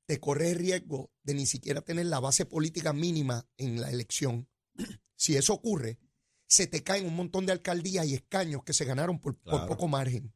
te 0.04 0.18
corre 0.18 0.50
el 0.50 0.58
riesgo 0.58 1.12
de 1.22 1.34
ni 1.34 1.46
siquiera 1.46 1.80
tener 1.80 2.06
la 2.06 2.18
base 2.18 2.44
política 2.44 2.92
mínima 2.92 3.46
en 3.56 3.80
la 3.80 3.88
elección. 3.92 4.48
Si 5.14 5.36
eso 5.36 5.54
ocurre, 5.54 6.00
se 6.48 6.66
te 6.66 6.82
caen 6.82 7.06
un 7.06 7.14
montón 7.14 7.46
de 7.46 7.52
alcaldías 7.52 8.04
y 8.06 8.14
escaños 8.14 8.64
que 8.64 8.72
se 8.72 8.84
ganaron 8.84 9.20
por, 9.20 9.36
por 9.38 9.68
poco 9.68 9.86
margen. 9.86 10.34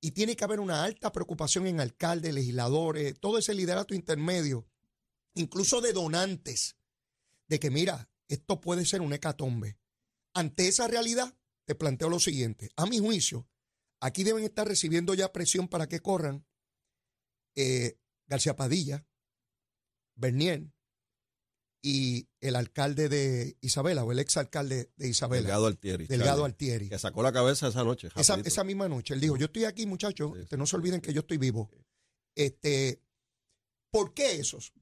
Y 0.00 0.10
tiene 0.10 0.34
que 0.34 0.42
haber 0.42 0.58
una 0.58 0.82
alta 0.82 1.12
preocupación 1.12 1.68
en 1.68 1.80
alcaldes, 1.80 2.34
legisladores, 2.34 3.14
todo 3.20 3.38
ese 3.38 3.54
liderato 3.54 3.94
intermedio, 3.94 4.66
incluso 5.34 5.80
de 5.80 5.92
donantes, 5.92 6.76
de 7.46 7.60
que 7.60 7.70
mira, 7.70 8.10
esto 8.26 8.60
puede 8.60 8.84
ser 8.84 9.00
un 9.00 9.12
hecatombe. 9.12 9.78
Ante 10.34 10.66
esa 10.66 10.88
realidad, 10.88 11.36
te 11.66 11.76
planteo 11.76 12.08
lo 12.08 12.18
siguiente. 12.18 12.70
A 12.74 12.86
mi 12.86 12.98
juicio, 12.98 13.48
aquí 14.00 14.24
deben 14.24 14.44
estar 14.44 14.66
recibiendo 14.66 15.14
ya 15.14 15.32
presión 15.32 15.68
para 15.68 15.88
que 15.88 16.00
corran 16.00 16.46
eh, 17.54 17.98
García 18.26 18.56
Padilla, 18.56 19.06
Bernier 20.14 20.72
y 21.82 22.28
el 22.40 22.56
alcalde 22.56 23.08
de 23.08 23.56
Isabela 23.60 24.04
o 24.04 24.12
el 24.12 24.18
exalcalde 24.18 24.90
de 24.96 25.08
Isabela, 25.08 25.42
Delgado 25.42 25.66
Altieri. 25.66 26.06
Delgado 26.06 26.30
Charlie, 26.30 26.44
Altieri. 26.44 26.88
Que 26.88 26.98
sacó 26.98 27.22
la 27.22 27.32
cabeza 27.32 27.68
esa 27.68 27.84
noche. 27.84 28.08
Esa, 28.16 28.64
misma 28.64 28.88
noche, 28.88 29.14
él 29.14 29.20
dijo, 29.20 29.36
yo 29.36 29.46
estoy 29.46 29.64
aquí, 29.64 29.86
muchachos, 29.86 30.32
Sí, 30.48 30.56
no 30.56 30.66
se 30.66 30.76
olviden 30.76 31.00
que 31.00 31.12
yo 31.12 31.20
estoy 31.20 31.38
vivo. 31.38 31.70
Este, 32.34 33.02
¿Por 33.90 34.14
qué 34.14 34.34
esos? 34.34 34.72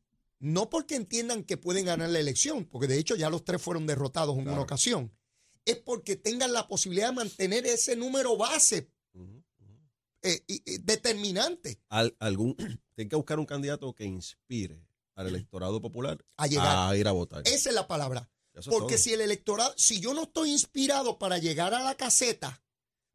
No 0.41 0.71
porque 0.71 0.97
entiendan 0.97 1.45
que 1.45 1.57
pueden 1.57 1.87
ganar 1.87 2.11
la 2.11 2.21
elección, 2.21 2.65
porque 2.65 2.87
de 2.87 2.99
hecho 2.99 3.17
ya 3.17 3.31
los 3.31 3.45
tres 3.45 3.61
fueron 3.61 3.87
derrotados 3.87 4.37
en 4.37 4.49
una 4.49 4.61
ocasión. 4.61 5.13
Es 5.65 5.77
porque 5.77 6.17
tengan 6.17 6.53
la 6.53 6.69
posibilidad 6.69 7.09
de 7.09 7.15
mantener 7.15 7.67
ese 7.67 7.97
número 7.97 8.37
base 8.37 8.91
Eh, 10.23 10.43
determinante 10.81 11.81
Al- 11.89 12.17
algún, 12.19 12.57
tiene 12.95 13.09
que 13.09 13.17
buscar 13.17 13.39
un 13.39 13.47
candidato 13.47 13.95
que 13.95 14.05
inspire 14.05 14.85
al 15.15 15.29
electorado 15.29 15.81
popular 15.81 16.25
a 16.37 16.47
llegar. 16.47 16.91
a 16.91 16.97
ir 16.97 17.07
a 17.09 17.13
votar. 17.13 17.43
Esa 17.47 17.69
es 17.71 17.75
la 17.75 17.87
palabra. 17.87 18.31
Eso 18.55 18.71
Porque 18.71 18.95
todo. 18.95 19.03
si 19.05 19.13
el 19.13 19.21
electorado, 19.21 19.73
si 19.77 20.01
yo 20.01 20.15
no 20.15 20.25
estoy 20.25 20.51
inspirado 20.51 21.19
para 21.19 21.39
llegar 21.39 21.75
a 21.75 21.83
la 21.83 21.97
caseta, 21.97 22.63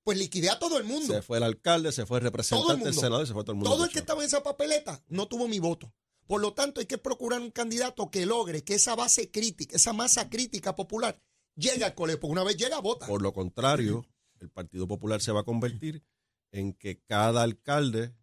pues 0.04 0.18
liquidé 0.18 0.50
a 0.50 0.60
todo 0.60 0.78
el 0.78 0.86
mundo. 0.86 1.14
Se 1.14 1.22
fue 1.22 1.38
el 1.38 1.44
alcalde, 1.44 1.92
se 1.92 2.06
fue 2.06 2.20
el 2.20 2.24
representante 2.24 2.72
del 2.74 2.80
mundo. 2.84 2.94
Senado 3.02 3.24
y 3.24 3.28
se 3.28 3.34
fue 3.34 3.44
todo 3.44 3.52
el 3.54 3.58
mundo. 3.58 3.70
Todo 3.72 3.86
el 3.86 3.92
que 3.92 4.00
estaba 4.00 4.22
en 4.22 4.28
esa 4.28 4.44
papeleta 4.44 5.04
no 5.08 5.28
tuvo 5.28 5.48
mi 5.48 5.60
voto. 5.60 5.94
Por 6.28 6.40
lo 6.42 6.54
tanto, 6.54 6.80
hay 6.80 6.88
que 6.88 6.98
procurar 6.98 7.42
un 7.42 7.52
candidato 7.52 8.10
que 8.10 8.26
logre 8.26 8.64
que 8.64 8.76
esa 8.76 8.96
base 8.96 9.30
crítica, 9.30 9.76
esa 9.76 9.92
masa 9.92 10.30
crítica 10.30 10.76
popular, 10.76 11.22
llegue 11.56 11.84
al 11.84 11.96
colegio. 11.96 12.22
Porque 12.22 12.32
una 12.32 12.44
vez 12.46 12.56
llega, 12.56 12.80
vota. 12.80 13.08
Por 13.08 13.22
lo 13.22 13.34
contrario, 13.34 14.06
el 14.44 14.50
Partido 14.52 14.88
Popular 14.88 15.22
se 15.22 15.32
va 15.32 15.42
a 15.42 15.44
convertir 15.46 16.04
en 16.52 16.74
que 16.74 17.00
cada 17.02 17.42
alcalde 17.44 18.14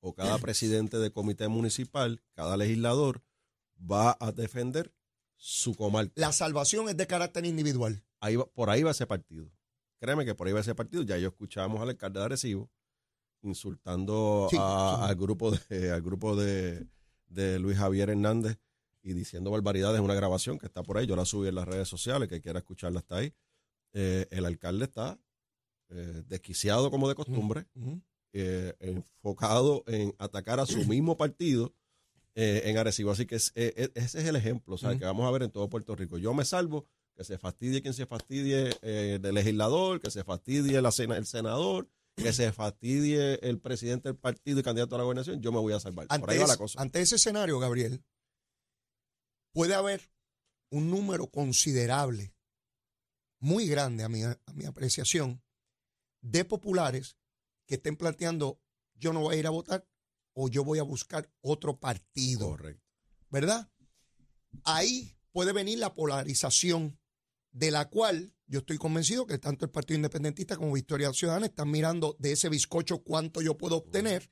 o 0.00 0.14
cada 0.14 0.38
presidente 0.38 0.98
de 0.98 1.10
comité 1.10 1.48
municipal, 1.48 2.22
cada 2.34 2.56
legislador, 2.56 3.22
va 3.80 4.16
a 4.20 4.32
defender 4.32 4.92
su 5.36 5.74
comarca. 5.74 6.12
La 6.16 6.32
salvación 6.32 6.88
es 6.88 6.96
de 6.96 7.06
carácter 7.06 7.44
individual. 7.44 8.02
Ahí 8.20 8.36
va- 8.36 8.46
por 8.46 8.70
ahí 8.70 8.82
va 8.82 8.92
ese 8.92 9.06
partido. 9.06 9.50
Créeme 9.98 10.24
que 10.24 10.34
por 10.34 10.46
ahí 10.46 10.52
va 10.52 10.60
ese 10.60 10.74
partido. 10.74 11.02
Ya 11.02 11.18
yo 11.18 11.28
escuchábamos 11.28 11.80
al 11.82 11.88
alcalde 11.90 12.20
de 12.20 12.24
Arecibo 12.26 12.70
insultando 13.42 14.48
Sí, 14.50 14.56
a- 14.60 14.96
sí. 14.98 15.10
al 15.10 15.16
grupo 15.16 15.50
de 15.50 15.90
al 15.90 16.02
grupo 16.02 16.36
de, 16.36 16.86
de 17.26 17.58
Luis 17.58 17.76
Javier 17.78 18.10
Hernández 18.10 18.58
y 19.02 19.12
diciendo 19.12 19.50
barbaridades 19.50 19.98
en 19.98 20.04
una 20.04 20.14
grabación 20.14 20.58
que 20.58 20.66
está 20.66 20.82
por 20.82 20.96
ahí. 20.98 21.06
Yo 21.06 21.16
la 21.16 21.24
subí 21.26 21.48
en 21.48 21.54
las 21.56 21.68
redes 21.68 21.88
sociales, 21.88 22.28
que 22.28 22.40
quiera 22.40 22.58
escucharla 22.60 23.00
está 23.00 23.16
ahí. 23.18 23.34
Eh, 23.92 24.26
el 24.30 24.44
alcalde 24.46 24.86
está 24.86 25.18
eh, 25.90 26.22
desquiciado 26.28 26.90
como 26.90 27.08
de 27.08 27.14
costumbre, 27.14 27.66
eh, 28.32 28.74
enfocado 28.80 29.84
en 29.86 30.14
atacar 30.18 30.60
a 30.60 30.66
su 30.66 30.76
mismo 30.86 31.16
partido 31.16 31.74
eh, 32.34 32.62
en 32.64 32.78
Arecibo. 32.78 33.10
Así 33.12 33.26
que 33.26 33.36
es- 33.36 33.52
ese 33.54 33.88
es 33.94 34.14
el 34.14 34.36
ejemplo 34.36 34.74
o 34.74 34.78
sea, 34.78 34.90
Ujú. 34.90 34.98
que 34.98 35.04
vamos 35.04 35.26
a 35.26 35.30
ver 35.30 35.42
en 35.44 35.50
todo 35.50 35.68
Puerto 35.68 35.94
Rico. 35.94 36.18
Yo 36.18 36.34
me 36.34 36.44
salvo, 36.44 36.86
que 37.16 37.22
se 37.24 37.38
fastidie 37.38 37.80
quien 37.80 37.94
se 37.94 38.06
fastidie 38.06 38.70
del 38.82 39.34
legislador, 39.34 40.00
que 40.00 40.10
se 40.10 40.24
fastidie 40.24 40.82
la 40.82 40.90
sena- 40.90 41.16
el 41.16 41.26
senador, 41.26 41.88
que 42.16 42.32
se 42.32 42.50
fastidie 42.52 43.38
el 43.42 43.60
presidente 43.60 44.08
del 44.08 44.16
partido 44.18 44.58
y 44.58 44.62
candidato 44.64 44.94
a 44.96 44.98
la 44.98 45.04
gobernación, 45.04 45.40
yo 45.40 45.52
me 45.52 45.58
voy 45.60 45.72
a 45.74 45.80
salvar. 45.80 46.08
Por 46.08 46.14
Ante, 46.16 46.32
ahí 46.32 46.38
va 46.38 46.46
la 46.48 46.56
cosa. 46.56 46.80
ante 46.80 47.00
ese 47.00 47.16
escenario, 47.16 47.58
Gabriel, 47.60 48.02
puede 49.52 49.74
haber 49.74 50.10
un 50.70 50.90
número 50.90 51.28
considerable, 51.28 52.34
muy 53.38 53.66
grande 53.68 54.02
a 54.02 54.08
mi, 54.08 54.22
a 54.24 54.36
mi 54.54 54.64
apreciación, 54.64 55.40
de 56.24 56.44
populares 56.44 57.16
que 57.66 57.76
estén 57.76 57.96
planteando 57.96 58.60
yo 58.96 59.12
no 59.12 59.20
voy 59.20 59.36
a 59.36 59.38
ir 59.38 59.46
a 59.46 59.50
votar 59.50 59.86
o 60.32 60.48
yo 60.48 60.64
voy 60.64 60.78
a 60.78 60.82
buscar 60.82 61.30
otro 61.42 61.78
partido. 61.78 62.48
Correcto. 62.48 62.84
¿verdad? 63.34 63.68
Ahí 64.62 65.18
puede 65.32 65.52
venir 65.52 65.80
la 65.80 65.92
polarización 65.92 67.00
de 67.50 67.72
la 67.72 67.88
cual 67.88 68.32
yo 68.46 68.60
estoy 68.60 68.78
convencido 68.78 69.26
que 69.26 69.38
tanto 69.38 69.64
el 69.64 69.72
Partido 69.72 69.96
Independentista 69.96 70.56
como 70.56 70.72
Victoria 70.72 71.12
Ciudadana 71.12 71.46
están 71.46 71.68
mirando 71.68 72.14
de 72.20 72.30
ese 72.30 72.48
bizcocho 72.48 73.02
cuánto 73.02 73.42
yo 73.42 73.58
puedo 73.58 73.76
obtener 73.76 74.30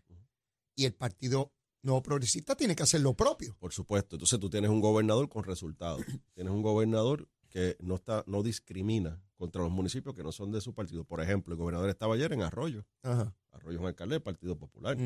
y 0.76 0.84
el 0.84 0.94
Partido 0.94 1.52
Nuevo 1.82 2.00
Progresista 2.00 2.54
tiene 2.54 2.76
que 2.76 2.84
hacer 2.84 3.00
lo 3.00 3.14
propio. 3.14 3.56
Por 3.58 3.72
supuesto. 3.72 4.14
Entonces 4.14 4.38
tú 4.38 4.48
tienes 4.48 4.70
un 4.70 4.80
gobernador 4.80 5.28
con 5.28 5.42
resultados. 5.42 6.04
tienes 6.34 6.52
un 6.52 6.62
gobernador 6.62 7.28
que 7.52 7.76
no 7.80 7.96
está, 7.96 8.24
no 8.26 8.42
discrimina 8.42 9.22
contra 9.36 9.60
los 9.62 9.70
municipios 9.70 10.14
que 10.14 10.22
no 10.22 10.32
son 10.32 10.50
de 10.50 10.62
su 10.62 10.72
partido. 10.72 11.04
Por 11.04 11.20
ejemplo, 11.20 11.52
el 11.52 11.58
gobernador 11.58 11.90
estaba 11.90 12.14
ayer 12.14 12.32
en 12.32 12.42
Arroyo. 12.42 12.86
Ajá. 13.02 13.34
Arroyo 13.50 13.76
es 13.76 13.80
un 13.80 13.86
alcalde 13.86 14.14
del 14.14 14.22
Partido 14.22 14.56
Popular. 14.56 14.96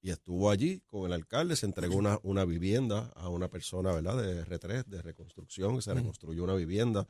Y 0.00 0.10
estuvo 0.10 0.50
allí 0.50 0.80
con 0.86 1.04
el 1.06 1.12
alcalde, 1.12 1.56
se 1.56 1.66
entregó 1.66 1.96
una, 1.96 2.20
una 2.22 2.44
vivienda 2.44 3.10
a 3.16 3.28
una 3.28 3.50
persona, 3.50 3.92
¿verdad? 3.92 4.22
De 4.22 4.46
R3, 4.46 4.86
de 4.86 5.02
reconstrucción, 5.02 5.76
que 5.76 5.82
se 5.82 5.92
reconstruyó 5.92 6.44
una 6.44 6.54
vivienda. 6.54 7.08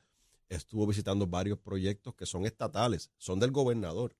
Estuvo 0.49 0.87
visitando 0.87 1.27
varios 1.27 1.59
proyectos 1.59 2.15
que 2.15 2.25
son 2.25 2.47
estatales, 2.47 3.11
son 3.19 3.39
del 3.39 3.53
gobernador, 3.53 4.17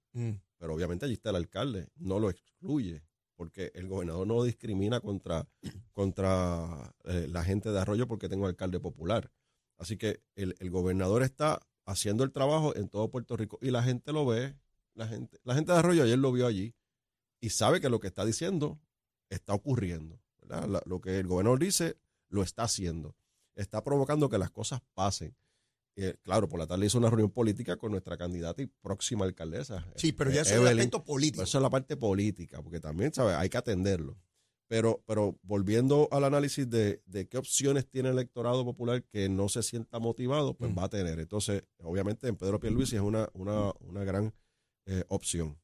pero 0.59 0.75
obviamente 0.75 1.07
allí 1.07 1.15
está 1.15 1.31
el 1.31 1.37
alcalde, 1.37 1.89
no 1.97 2.21
lo 2.21 2.31
excluye, 2.31 3.03
porque 3.35 3.73
el 3.75 3.89
gobernador 3.89 4.27
no 4.27 4.45
discrimina 4.45 5.01
contra, 5.01 5.49
contra 5.93 6.95
eh, 7.05 7.27
la 7.29 7.43
gente 7.43 7.71
de 7.71 7.81
Arroyo 7.81 8.07
porque 8.07 8.29
tengo 8.29 8.47
alcalde 8.47 8.79
popular. 8.79 9.33
Así 9.81 9.97
que 9.97 10.23
el, 10.37 10.55
el 10.59 10.71
gobernador 10.71 11.23
está 11.23 11.61
haciendo 11.87 12.23
el 12.23 12.33
trabajo 12.33 12.77
en 12.77 12.89
todo 12.89 13.11
Puerto 13.11 13.37
Rico 13.37 13.59
y 13.63 13.71
la 13.71 13.83
gente 13.83 14.13
lo 14.13 14.27
ve, 14.27 14.55
la 14.95 15.09
gente, 15.09 15.39
la 15.43 15.55
gente 15.55 15.73
de 15.73 15.79
Arroyo 15.79 16.03
ayer 16.05 16.19
lo 16.19 16.31
vio 16.33 16.47
allí 16.47 16.75
y 17.41 17.51
sabe 17.51 17.81
que 17.81 17.89
lo 17.89 17.99
que 17.99 18.09
está 18.09 18.25
diciendo 18.25 18.79
está 19.31 19.55
ocurriendo. 19.55 20.21
lo 20.85 21.01
que 21.01 21.19
el 21.19 21.27
gobernador 21.27 21.59
dice, 21.59 21.97
lo 22.29 22.43
está 22.43 22.65
haciendo. 22.65 23.17
Está 23.55 23.83
provocando 23.83 24.29
que 24.29 24.37
las 24.37 24.51
cosas 24.51 24.83
pasen. 24.95 25.35
Eh, 25.97 26.17
claro, 26.23 26.49
por 26.49 26.61
la 26.61 26.67
tarde 26.67 26.87
hizo 26.87 26.99
una 26.99 27.09
reunión 27.09 27.31
política 27.31 27.77
con 27.77 27.93
nuestra 27.93 28.17
candidata 28.17 28.63
y 28.63 28.67
próxima 28.67 29.25
alcaldesa. 29.25 29.87
Sí, 29.97 30.13
pero 30.13 30.31
ya 30.31 30.41
eh, 30.41 30.43
eso 30.43 30.55
es 30.55 30.61
el 30.61 30.69
aspecto 30.69 31.05
político. 31.05 31.43
Eso 31.43 31.59
es 31.59 31.63
la 31.63 31.71
parte 31.71 31.97
política, 31.97 32.63
porque 32.63 32.81
también, 32.81 33.15
¿sabes? 33.15 33.37
Hay 33.37 33.49
que 33.49 33.59
atenderlo. 33.59 34.17
Pero, 34.71 35.03
pero 35.05 35.37
volviendo 35.43 36.07
al 36.13 36.23
análisis 36.23 36.71
de, 36.71 37.03
de 37.05 37.27
qué 37.27 37.39
opciones 37.39 37.89
tiene 37.91 38.11
el 38.11 38.15
electorado 38.15 38.65
popular 38.65 39.03
que 39.03 39.29
no 39.29 39.49
se 39.49 39.65
sienta 39.65 39.99
motivado, 39.99 40.55
pues 40.55 40.71
Mm. 40.71 40.79
va 40.79 40.85
a 40.85 40.89
tener. 40.89 41.19
Entonces, 41.19 41.65
obviamente, 41.83 42.29
en 42.29 42.37
Pedro 42.37 42.61
Pierluisi 42.61 42.95
es 42.95 43.03
una, 43.03 43.29
una, 43.35 43.73
una 43.81 44.05
gran 44.05 44.33
eh, 44.87 45.03
opción. 45.09 45.59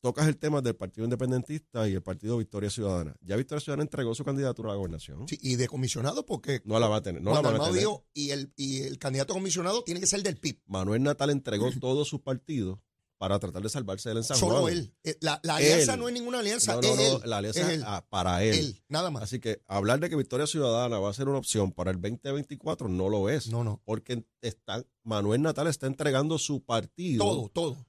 Tocas 0.00 0.28
el 0.28 0.38
tema 0.38 0.62
del 0.62 0.76
Partido 0.76 1.04
Independentista 1.04 1.86
y 1.86 1.92
el 1.92 2.02
Partido 2.02 2.38
Victoria 2.38 2.70
Ciudadana. 2.70 3.14
Ya 3.20 3.36
Victoria 3.36 3.60
Ciudadana 3.60 3.82
entregó 3.84 4.14
su 4.14 4.24
candidatura 4.24 4.70
a 4.70 4.72
la 4.72 4.76
gobernación. 4.78 5.28
Sí, 5.28 5.38
y 5.42 5.56
de 5.56 5.68
comisionado 5.68 6.24
porque 6.24 6.62
No 6.64 6.78
la 6.78 6.88
va 6.88 6.96
a 6.96 7.02
tener. 7.02 7.20
No 7.20 7.32
la 7.34 7.42
van 7.42 7.56
a 7.56 7.64
tener. 7.64 7.80
dijo, 7.80 8.06
y 8.14 8.30
el, 8.30 8.50
y 8.56 8.80
el 8.82 8.98
candidato 8.98 9.34
comisionado 9.34 9.84
tiene 9.84 10.00
que 10.00 10.06
ser 10.06 10.22
del 10.22 10.38
PIB. 10.38 10.58
Manuel 10.66 11.02
Natal 11.02 11.28
entregó 11.30 11.70
todo 11.80 12.04
su 12.06 12.22
partido 12.22 12.82
para 13.24 13.38
tratar 13.38 13.62
de 13.62 13.68
salvarse 13.70 14.08
de 14.10 14.12
él 14.12 14.18
en 14.18 14.24
San 14.24 14.36
Solo 14.36 14.68
él. 14.68 14.92
Eh, 15.02 15.16
La, 15.22 15.40
la 15.44 15.56
alianza 15.56 15.94
Él. 15.94 16.00
no 16.00 16.08
es 16.08 16.12
ninguna 16.14 16.40
alianza, 16.40 16.74
No, 16.74 16.82
no, 16.82 16.88
es 16.88 16.96
no, 16.96 17.02
él. 17.24 17.30
la 17.30 17.38
alianza 17.38 17.60
es 17.60 17.66
es 17.68 17.72
él. 17.78 17.84
para 18.10 18.42
él. 18.44 18.54
Él, 18.54 18.82
nada 18.88 19.10
más. 19.10 19.22
Así 19.22 19.40
que 19.40 19.62
hablar 19.66 19.98
de 20.00 20.10
que 20.10 20.16
Victoria 20.16 20.46
Ciudadana 20.46 20.98
va 20.98 21.08
a 21.08 21.14
ser 21.14 21.28
una 21.30 21.38
opción 21.38 21.72
para 21.72 21.90
el 21.90 22.00
2024 22.02 22.88
no 22.88 23.08
lo 23.08 23.30
es. 23.30 23.46
No, 23.48 23.64
no. 23.64 23.80
Porque 23.86 24.26
está, 24.42 24.84
Manuel 25.04 25.40
Natal 25.40 25.68
está 25.68 25.86
entregando 25.86 26.36
su 26.38 26.62
partido 26.64 27.24
Todo, 27.24 27.48
todo. 27.48 27.86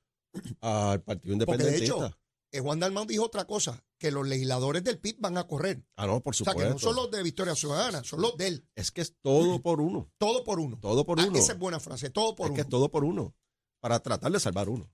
al 0.62 1.02
Partido 1.02 1.38
Porque 1.45 1.63
de 1.63 1.78
hecho, 1.78 2.15
eh, 2.52 2.60
Juan 2.62 2.80
Dalmau 2.80 3.06
dijo 3.06 3.26
otra 3.26 3.43
cosa, 3.45 3.84
que 4.00 4.12
los 4.12 4.26
legisladores 4.26 4.84
del 4.84 5.00
PIB 5.00 5.17
van 5.19 5.38
a 5.38 5.45
correr. 5.48 5.86
ah, 5.98 6.08
no, 6.08 6.21
por 6.21 6.32
O 6.32 6.34
sea, 6.38 6.45
supuesto. 6.54 6.62
que 6.63 6.69
no 6.69 6.80
son 6.80 6.95
los 6.95 7.12
de 7.12 7.24
Victoria 7.24 7.56
Ciudadana, 7.56 8.04
son 8.06 8.21
los 8.21 8.38
de 8.38 8.48
él. 8.48 8.67
Es 8.76 8.91
que 8.91 9.02
es 9.02 9.13
todo 9.21 9.62
por 9.62 9.82
uno. 9.82 10.10
Todo 10.17 10.43
por 10.45 10.60
uno. 10.62 10.78
Todo 10.82 11.06
por 11.06 11.19
Ah, 11.19 11.26
uno. 11.28 11.38
esa 11.38 11.54
es 11.54 11.60
buena 11.60 11.80
frase, 11.82 12.10
todo 12.10 12.36
por 12.36 12.45
es 12.45 12.50
uno. 12.52 12.56
que 12.56 12.62
es 12.62 12.69
todo 12.69 12.89
por 12.89 13.04
uno. 13.04 13.36
Para 13.82 14.00
tratar 14.00 14.32
de 14.32 14.39
salvar 14.39 14.67
uno. 14.69 14.89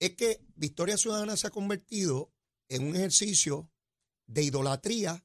Es 0.00 0.14
que 0.14 0.40
Victoria 0.56 0.96
Ciudadana 0.96 1.36
se 1.36 1.46
ha 1.46 1.50
convertido 1.50 2.32
en 2.68 2.86
un 2.86 2.96
ejercicio 2.96 3.70
de 4.26 4.42
idolatría 4.44 5.24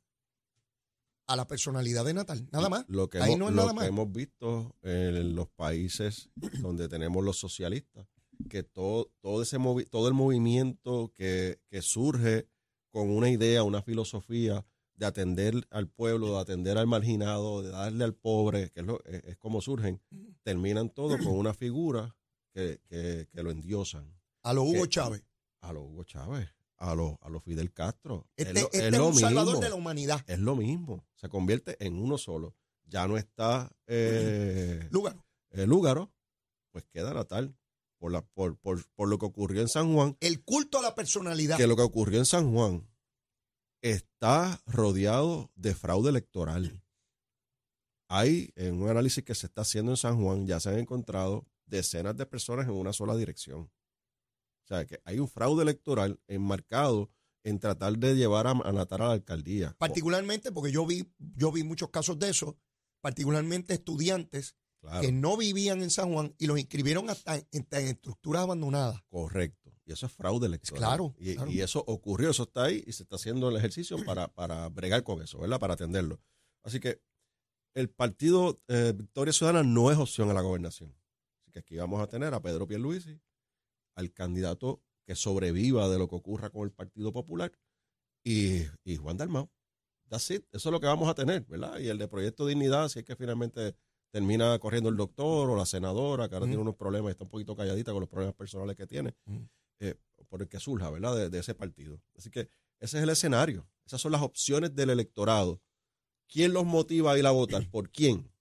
a 1.27 1.36
la 1.36 1.47
personalidad 1.47 2.05
de 2.05 2.13
Natal. 2.13 2.47
Nada 2.51 2.69
más. 2.69 2.86
Lo 2.88 3.09
que, 3.09 3.19
Ahí 3.19 3.33
hemos, 3.33 3.39
no 3.39 3.49
es 3.49 3.51
lo 3.55 3.62
nada 3.62 3.69
que 3.69 3.75
más. 3.75 3.88
hemos 3.88 4.12
visto 4.12 4.75
en 4.81 5.36
los 5.36 5.49
países 5.49 6.29
donde 6.62 6.89
tenemos 6.89 7.23
los 7.23 7.38
socialistas, 7.38 8.07
que 8.49 8.63
todo, 8.63 9.12
todo, 9.21 9.41
ese 9.41 9.57
movi- 9.57 9.89
todo 9.89 10.07
el 10.07 10.13
movimiento 10.13 11.12
que, 11.15 11.59
que 11.69 11.81
surge 11.81 12.47
con 12.91 13.09
una 13.09 13.29
idea, 13.29 13.63
una 13.63 13.81
filosofía 13.81 14.65
de 14.95 15.05
atender 15.05 15.65
al 15.71 15.88
pueblo, 15.89 16.33
de 16.36 16.39
atender 16.39 16.77
al 16.77 16.88
marginado, 16.88 17.62
de 17.63 17.69
darle 17.69 18.03
al 18.03 18.13
pobre, 18.15 18.69
que 18.71 18.81
es, 18.81 18.86
lo- 18.86 19.03
es- 19.05 19.23
es 19.23 19.38
como 19.38 19.62
surgen, 19.62 20.01
terminan 20.43 20.89
todo 20.89 21.17
con 21.17 21.29
una 21.38 21.53
figura 21.53 22.15
que, 22.53 22.79
que- 22.89 23.27
que 23.31 23.43
lo 23.43 23.51
endiosan. 23.51 24.13
A 24.43 24.53
lo 24.53 24.63
Hugo 24.63 24.86
Chávez. 24.86 25.23
A 25.62 25.71
los 25.73 25.84
Hugo 25.84 26.03
Chávez, 26.03 26.49
a 26.77 26.93
los 26.95 27.15
a 27.21 27.29
los 27.29 27.43
Fidel 27.43 27.71
Castro. 27.73 28.27
Este, 28.36 28.53
lo- 28.53 28.60
este 28.71 28.88
es, 28.88 28.91
lo 28.97 29.08
un 29.08 29.15
salvador 29.15 29.53
mismo 29.53 29.62
de 29.62 29.69
la 29.69 29.75
humanidad. 29.75 30.23
es 30.27 30.39
lo 30.39 30.56
mismo. 30.56 31.06
Se 31.15 31.29
convierte 31.29 31.77
en 31.86 31.95
uno 31.95 32.17
solo. 32.17 32.56
Ya 32.86 33.08
no 33.08 33.17
está 33.17 33.71
eh, 33.88 34.88
Lugaro. 34.91 35.25
el 35.51 35.69
Lúgaro, 35.69 36.12
pues 36.71 36.86
queda 36.91 37.13
Natal. 37.13 37.56
Por, 37.97 38.12
la, 38.12 38.21
por, 38.21 38.58
por, 38.58 38.86
por 38.95 39.08
lo 39.08 39.17
que 39.17 39.25
ocurrió 39.25 39.62
en 39.62 39.69
San 39.69 39.93
Juan, 39.93 40.17
El 40.19 40.43
culto 40.43 40.77
a 40.77 40.82
la 40.82 40.93
personalidad. 40.93 41.56
que 41.56 41.67
lo 41.67 41.77
que 41.77 41.84
ocurrió 41.84 42.19
en 42.19 42.25
San 42.25 42.51
Juan 42.53 42.86
está 43.82 44.62
rodeado 44.65 45.51
de 45.56 45.73
fraude 45.73 46.10
electoral. 46.10 46.84
Hay, 48.10 48.51
en 48.58 48.82
un 48.82 48.89
análisis 48.89 49.23
que 49.23 49.34
se 49.36 49.45
está 49.47 49.62
haciendo 49.62 49.91
en 49.93 49.97
San 49.97 50.21
Juan, 50.21 50.45
ya 50.45 50.60
se 50.60 50.67
han 50.69 50.79
encontrado 50.79 51.45
decenas 51.65 52.17
de 52.17 52.25
personas 52.25 52.65
en 52.67 52.73
una 52.73 52.91
sola 52.91 53.15
dirección. 53.15 53.71
O 54.63 54.67
sea, 54.67 54.86
que 54.86 54.99
hay 55.06 55.19
un 55.19 55.28
fraude 55.28 55.63
electoral 55.63 56.19
enmarcado 56.28 57.10
en 57.43 57.60
tratar 57.60 57.97
de 57.97 58.15
llevar 58.15 58.47
a, 58.47 58.52
a 58.52 58.69
a 58.69 58.71
la 58.97 59.12
alcaldía. 59.12 59.76
particularmente 59.78 60.52
porque 60.54 60.71
yo 60.71 60.86
vi, 60.86 61.12
yo 61.36 61.52
vi 61.52 61.63
muchos 61.63 61.89
casos 61.89 62.17
de 62.17 62.30
eso, 62.30 62.58
particularmente 63.02 63.73
estudiantes 63.73 64.56
Claro. 64.80 64.99
que 64.99 65.13
no 65.13 65.38
vivían 65.38 65.82
en 65.82 65.89
San 65.89 66.12
Juan 66.12 66.36
y 66.38 66.45
los 66.45 66.60
inscribieron 66.60 67.10
hasta 67.10 67.38
en, 67.38 67.47
hasta 67.62 67.80
en 67.80 67.88
estructuras 67.88 68.41
abandonadas. 68.43 69.02
Correcto. 69.08 69.71
Y 69.86 69.93
eso 69.93 70.08
es 70.08 70.12
fraude 70.12 70.47
electoral. 70.47 70.78
Claro, 70.82 71.15
Y, 71.17 71.36
claro. 71.36 71.49
y 71.52 71.62
eso 71.62 71.82
ocurrió, 71.88 72.30
eso 72.32 72.43
está 72.43 72.65
ahí 72.65 72.84
y 72.86 72.91
se 72.91 73.04
está 73.04 73.15
haciendo 73.15 73.47
el 73.47 73.56
ejercicio 73.56 73.95
para, 74.04 74.28
para 74.34 74.67
bregar 74.67 75.04
con 75.04 75.21
eso, 75.21 75.39
¿verdad? 75.39 75.58
Para 75.58 75.76
atenderlo. 75.76 76.19
Así 76.63 76.82
que 76.82 77.02
el 77.76 77.89
partido 77.89 78.62
eh, 78.67 78.91
Victoria 78.93 79.32
Ciudadana 79.32 79.63
no 79.63 79.89
es 79.89 79.97
opción 79.97 80.30
a 80.30 80.34
la 80.34 80.41
gobernación. 80.41 80.93
Así 81.39 81.52
que 81.52 81.60
aquí 81.60 81.78
vamos 81.78 82.02
a 82.02 82.08
tener 82.08 82.34
a 82.34 82.41
Pedro 82.41 82.67
Pierluisi, 82.67 83.17
al 83.95 84.12
candidato 84.13 84.82
que 85.06 85.15
sobreviva 85.15 85.89
de 85.89 85.97
lo 85.97 86.08
que 86.08 86.15
ocurra 86.15 86.49
con 86.49 86.63
el 86.63 86.71
Partido 86.71 87.12
Popular 87.12 87.51
y, 88.23 88.62
y 88.84 88.95
Juan 88.97 89.17
Dalmau. 89.17 89.49
That's 90.10 90.29
it. 90.32 90.45
Eso 90.51 90.69
es 90.69 90.71
lo 90.73 90.79
que 90.79 90.88
vamos 90.88 91.10
a 91.10 91.15
tener, 91.15 91.43
¿verdad? 91.45 91.79
Y 91.79 91.88
el 91.89 91.97
de 91.97 92.08
Proyecto 92.08 92.45
Dignidad, 92.45 92.88
si 92.89 92.99
es 92.99 93.06
que 93.06 93.15
finalmente 93.15 93.75
termina 94.12 94.58
corriendo 94.60 94.89
el 94.89 94.95
doctor 94.97 95.49
o 95.49 95.56
la 95.58 95.65
senadora, 95.65 96.29
que 96.29 96.36
ahora 96.36 96.45
Mm. 96.45 96.49
tiene 96.49 96.62
unos 96.62 96.75
problemas 96.75 97.10
y 97.10 97.12
está 97.13 97.23
un 97.23 97.29
poquito 97.32 97.56
calladita 97.56 97.91
con 97.91 98.01
los 98.01 98.10
problemas 98.10 98.36
personales 98.36 98.75
que 98.75 98.86
tiene, 98.86 99.15
Mm. 99.25 99.43
eh, 99.79 99.95
por 100.29 100.41
el 100.41 100.47
que 100.47 100.60
surja, 100.60 100.89
¿verdad? 100.91 101.15
De, 101.15 101.29
de 101.29 101.39
ese 101.39 101.56
partido. 101.56 101.99
Así 102.15 102.29
que 102.29 102.41
ese 102.79 102.97
es 102.97 103.03
el 103.03 103.10
escenario. 103.10 103.67
Esas 103.86 103.99
son 104.01 104.12
las 104.12 104.21
opciones 104.21 104.75
del 104.75 104.91
electorado. 104.91 105.62
¿Quién 106.27 106.53
los 106.53 106.63
motiva 106.65 107.12
a 107.13 107.17
ir 107.17 107.25
a 107.25 107.32
votar? 107.32 107.69
¿Por 107.69 107.89
quién? 107.89 108.32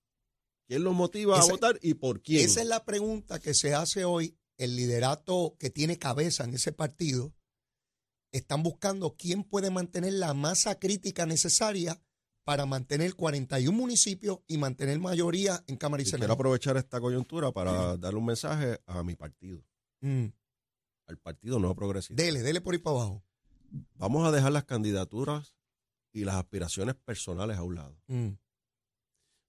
¿Quién 0.68 0.84
los 0.84 0.94
motiva 0.94 1.38
Esa- 1.38 1.48
a 1.48 1.50
votar 1.52 1.78
y 1.82 1.94
por 1.94 2.22
quién? 2.22 2.44
Esa 2.44 2.60
es 2.60 2.66
la 2.68 2.84
pregunta 2.84 3.40
que 3.40 3.54
se 3.54 3.74
hace 3.74 4.04
hoy. 4.04 4.36
El 4.58 4.76
liderato 4.76 5.56
que 5.58 5.70
tiene 5.70 5.98
cabeza 5.98 6.44
en 6.44 6.54
ese 6.54 6.72
partido 6.72 7.32
están 8.32 8.62
buscando 8.62 9.14
quién 9.16 9.44
puede 9.44 9.70
mantener 9.70 10.14
la 10.14 10.34
masa 10.34 10.78
crítica 10.78 11.26
necesaria 11.26 12.00
para 12.44 12.66
mantener 12.66 13.14
41 13.14 13.76
municipios 13.76 14.40
y 14.48 14.58
mantener 14.58 14.98
mayoría 14.98 15.62
en 15.66 15.76
Cámara 15.76 16.02
y 16.02 16.04
Y 16.04 16.06
quiero 16.06 16.18
Senado. 16.18 16.32
aprovechar 16.34 16.76
esta 16.76 17.00
coyuntura 17.00 17.52
para 17.52 17.96
darle 17.96 18.18
un 18.18 18.26
mensaje 18.26 18.80
a 18.86 19.02
mi 19.02 19.14
partido, 19.14 19.62
Mm. 20.00 20.26
al 21.06 21.18
partido 21.18 21.58
no 21.60 21.74
progresista. 21.74 22.20
Dele, 22.20 22.42
dele 22.42 22.60
por 22.60 22.74
ahí 22.74 22.78
para 22.80 22.96
abajo. 22.96 23.24
Vamos 23.94 24.26
a 24.26 24.32
dejar 24.32 24.52
las 24.52 24.64
candidaturas 24.64 25.54
y 26.12 26.24
las 26.24 26.34
aspiraciones 26.34 26.94
personales 26.96 27.56
a 27.58 27.62
un 27.62 27.74
lado. 27.76 27.96
Mm. 28.08 28.30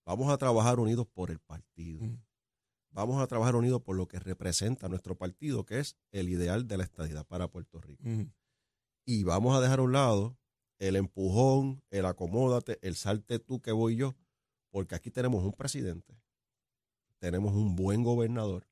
Vamos 0.05 0.31
a 0.31 0.37
trabajar 0.37 0.79
unidos 0.79 1.07
por 1.13 1.31
el 1.31 1.39
partido. 1.39 2.01
Mm. 2.03 2.21
Vamos 2.93 3.21
a 3.21 3.27
trabajar 3.27 3.55
unidos 3.55 3.81
por 3.81 3.95
lo 3.95 4.07
que 4.07 4.19
representa 4.19 4.87
nuestro 4.87 5.15
partido, 5.15 5.65
que 5.65 5.79
es 5.79 5.97
el 6.11 6.29
ideal 6.29 6.67
de 6.67 6.77
la 6.77 6.83
estadidad 6.83 7.25
para 7.25 7.47
Puerto 7.47 7.81
Rico. 7.81 8.03
Y 9.05 9.23
vamos 9.23 9.57
a 9.57 9.61
dejar 9.61 9.79
a 9.79 9.83
un 9.83 9.93
lado 9.93 10.37
el 10.77 10.95
empujón, 10.95 11.83
el 11.89 12.05
acomódate, 12.05 12.77
el 12.81 12.95
salte 12.95 13.39
tú 13.39 13.61
que 13.61 13.71
voy 13.71 13.95
yo, 13.95 14.15
porque 14.69 14.95
aquí 14.95 15.09
tenemos 15.09 15.43
un 15.43 15.53
presidente, 15.53 16.15
tenemos 17.19 17.53
un 17.53 17.75
buen 17.75 18.03
gobernador 18.03 18.67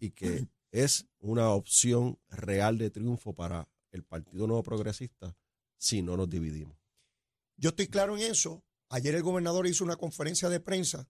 y 0.00 0.10
que 0.10 0.46
es 0.70 1.08
una 1.18 1.50
opción 1.50 2.18
real 2.28 2.78
de 2.78 2.90
triunfo 2.90 3.32
para 3.32 3.68
el 3.90 4.04
Partido 4.04 4.46
Nuevo 4.46 4.62
Progresista 4.62 5.36
si 5.76 6.02
no 6.02 6.16
nos 6.16 6.30
dividimos. 6.30 6.76
Yo 7.56 7.70
estoy 7.70 7.88
claro 7.88 8.16
en 8.16 8.30
eso. 8.30 8.62
Ayer 8.88 9.14
el 9.14 9.22
gobernador 9.22 9.66
hizo 9.66 9.84
una 9.84 9.96
conferencia 9.96 10.48
de 10.48 10.60
prensa 10.60 11.08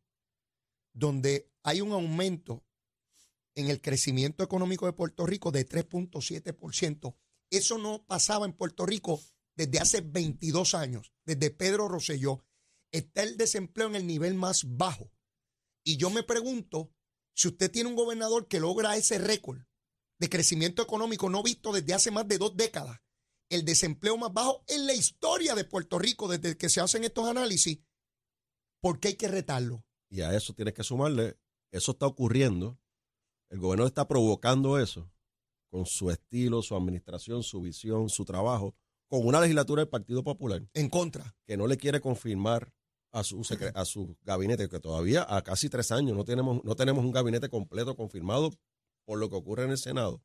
donde 0.92 1.50
hay 1.62 1.80
un 1.80 1.92
aumento 1.92 2.64
en 3.54 3.68
el 3.68 3.80
crecimiento 3.80 4.42
económico 4.42 4.86
de 4.86 4.92
Puerto 4.92 5.26
Rico 5.26 5.50
de 5.50 5.68
3.7%. 5.68 7.16
Eso 7.50 7.78
no 7.78 8.04
pasaba 8.06 8.46
en 8.46 8.52
Puerto 8.52 8.86
Rico 8.86 9.20
desde 9.56 9.78
hace 9.80 10.00
22 10.00 10.74
años, 10.74 11.12
desde 11.24 11.50
Pedro 11.50 11.88
Rosselló. 11.88 12.44
Está 12.92 13.22
el 13.22 13.36
desempleo 13.36 13.88
en 13.88 13.96
el 13.96 14.06
nivel 14.06 14.34
más 14.34 14.64
bajo. 14.76 15.12
Y 15.84 15.96
yo 15.96 16.10
me 16.10 16.22
pregunto 16.22 16.92
si 17.34 17.48
usted 17.48 17.70
tiene 17.70 17.88
un 17.88 17.96
gobernador 17.96 18.48
que 18.48 18.60
logra 18.60 18.96
ese 18.96 19.18
récord 19.18 19.60
de 20.18 20.28
crecimiento 20.28 20.82
económico 20.82 21.30
no 21.30 21.42
visto 21.42 21.72
desde 21.72 21.94
hace 21.94 22.10
más 22.10 22.28
de 22.28 22.38
dos 22.38 22.56
décadas, 22.56 23.00
el 23.48 23.64
desempleo 23.64 24.16
más 24.16 24.32
bajo 24.32 24.64
en 24.68 24.86
la 24.86 24.94
historia 24.94 25.54
de 25.54 25.64
Puerto 25.64 25.98
Rico 25.98 26.28
desde 26.28 26.56
que 26.56 26.68
se 26.68 26.80
hacen 26.80 27.04
estos 27.04 27.26
análisis, 27.26 27.78
¿por 28.80 29.00
qué 29.00 29.08
hay 29.08 29.14
que 29.14 29.28
retarlo? 29.28 29.84
Y 30.10 30.22
a 30.22 30.34
eso 30.34 30.52
tienes 30.52 30.74
que 30.74 30.82
sumarle, 30.82 31.38
eso 31.70 31.92
está 31.92 32.06
ocurriendo, 32.06 32.78
el 33.48 33.60
gobernador 33.60 33.88
está 33.88 34.06
provocando 34.06 34.78
eso 34.78 35.10
con 35.70 35.86
su 35.86 36.10
estilo, 36.10 36.62
su 36.62 36.74
administración, 36.74 37.42
su 37.42 37.60
visión, 37.60 38.08
su 38.08 38.24
trabajo, 38.24 38.74
con 39.06 39.24
una 39.24 39.40
legislatura 39.40 39.82
del 39.82 39.88
Partido 39.88 40.22
Popular. 40.22 40.62
En 40.74 40.88
contra. 40.88 41.34
que 41.46 41.56
no 41.56 41.66
le 41.66 41.76
quiere 41.76 42.00
confirmar 42.00 42.72
a 43.12 43.24
su, 43.24 43.42
a 43.74 43.84
su 43.84 44.16
gabinete, 44.22 44.68
que 44.68 44.80
todavía 44.80 45.26
a 45.28 45.42
casi 45.42 45.68
tres 45.68 45.90
años 45.92 46.16
no 46.16 46.24
tenemos, 46.24 46.62
no 46.64 46.74
tenemos 46.76 47.04
un 47.04 47.12
gabinete 47.12 47.48
completo 47.48 47.96
confirmado 47.96 48.50
por 49.04 49.18
lo 49.18 49.28
que 49.28 49.36
ocurre 49.36 49.64
en 49.64 49.70
el 49.70 49.78
Senado, 49.78 50.22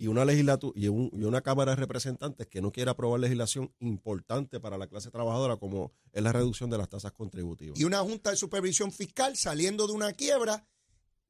y 0.00 0.06
una 0.06 0.24
legislatura 0.24 0.72
y, 0.80 0.88
un- 0.88 1.10
y 1.12 1.24
una 1.24 1.42
Cámara 1.42 1.72
de 1.72 1.76
Representantes 1.76 2.46
que 2.46 2.62
no 2.62 2.72
quiere 2.72 2.90
aprobar 2.90 3.20
legislación 3.20 3.72
importante 3.80 4.58
para 4.58 4.78
la 4.78 4.86
clase 4.86 5.10
trabajadora 5.10 5.58
como 5.58 5.92
es 6.12 6.22
la 6.22 6.32
reducción 6.32 6.70
de 6.70 6.78
las 6.78 6.88
tasas 6.88 7.12
contributivas. 7.12 7.78
Y 7.78 7.84
una 7.84 7.98
junta 8.00 8.30
de 8.30 8.36
supervisión 8.36 8.92
fiscal 8.92 9.36
saliendo 9.36 9.86
de 9.86 9.92
una 9.92 10.12
quiebra 10.14 10.66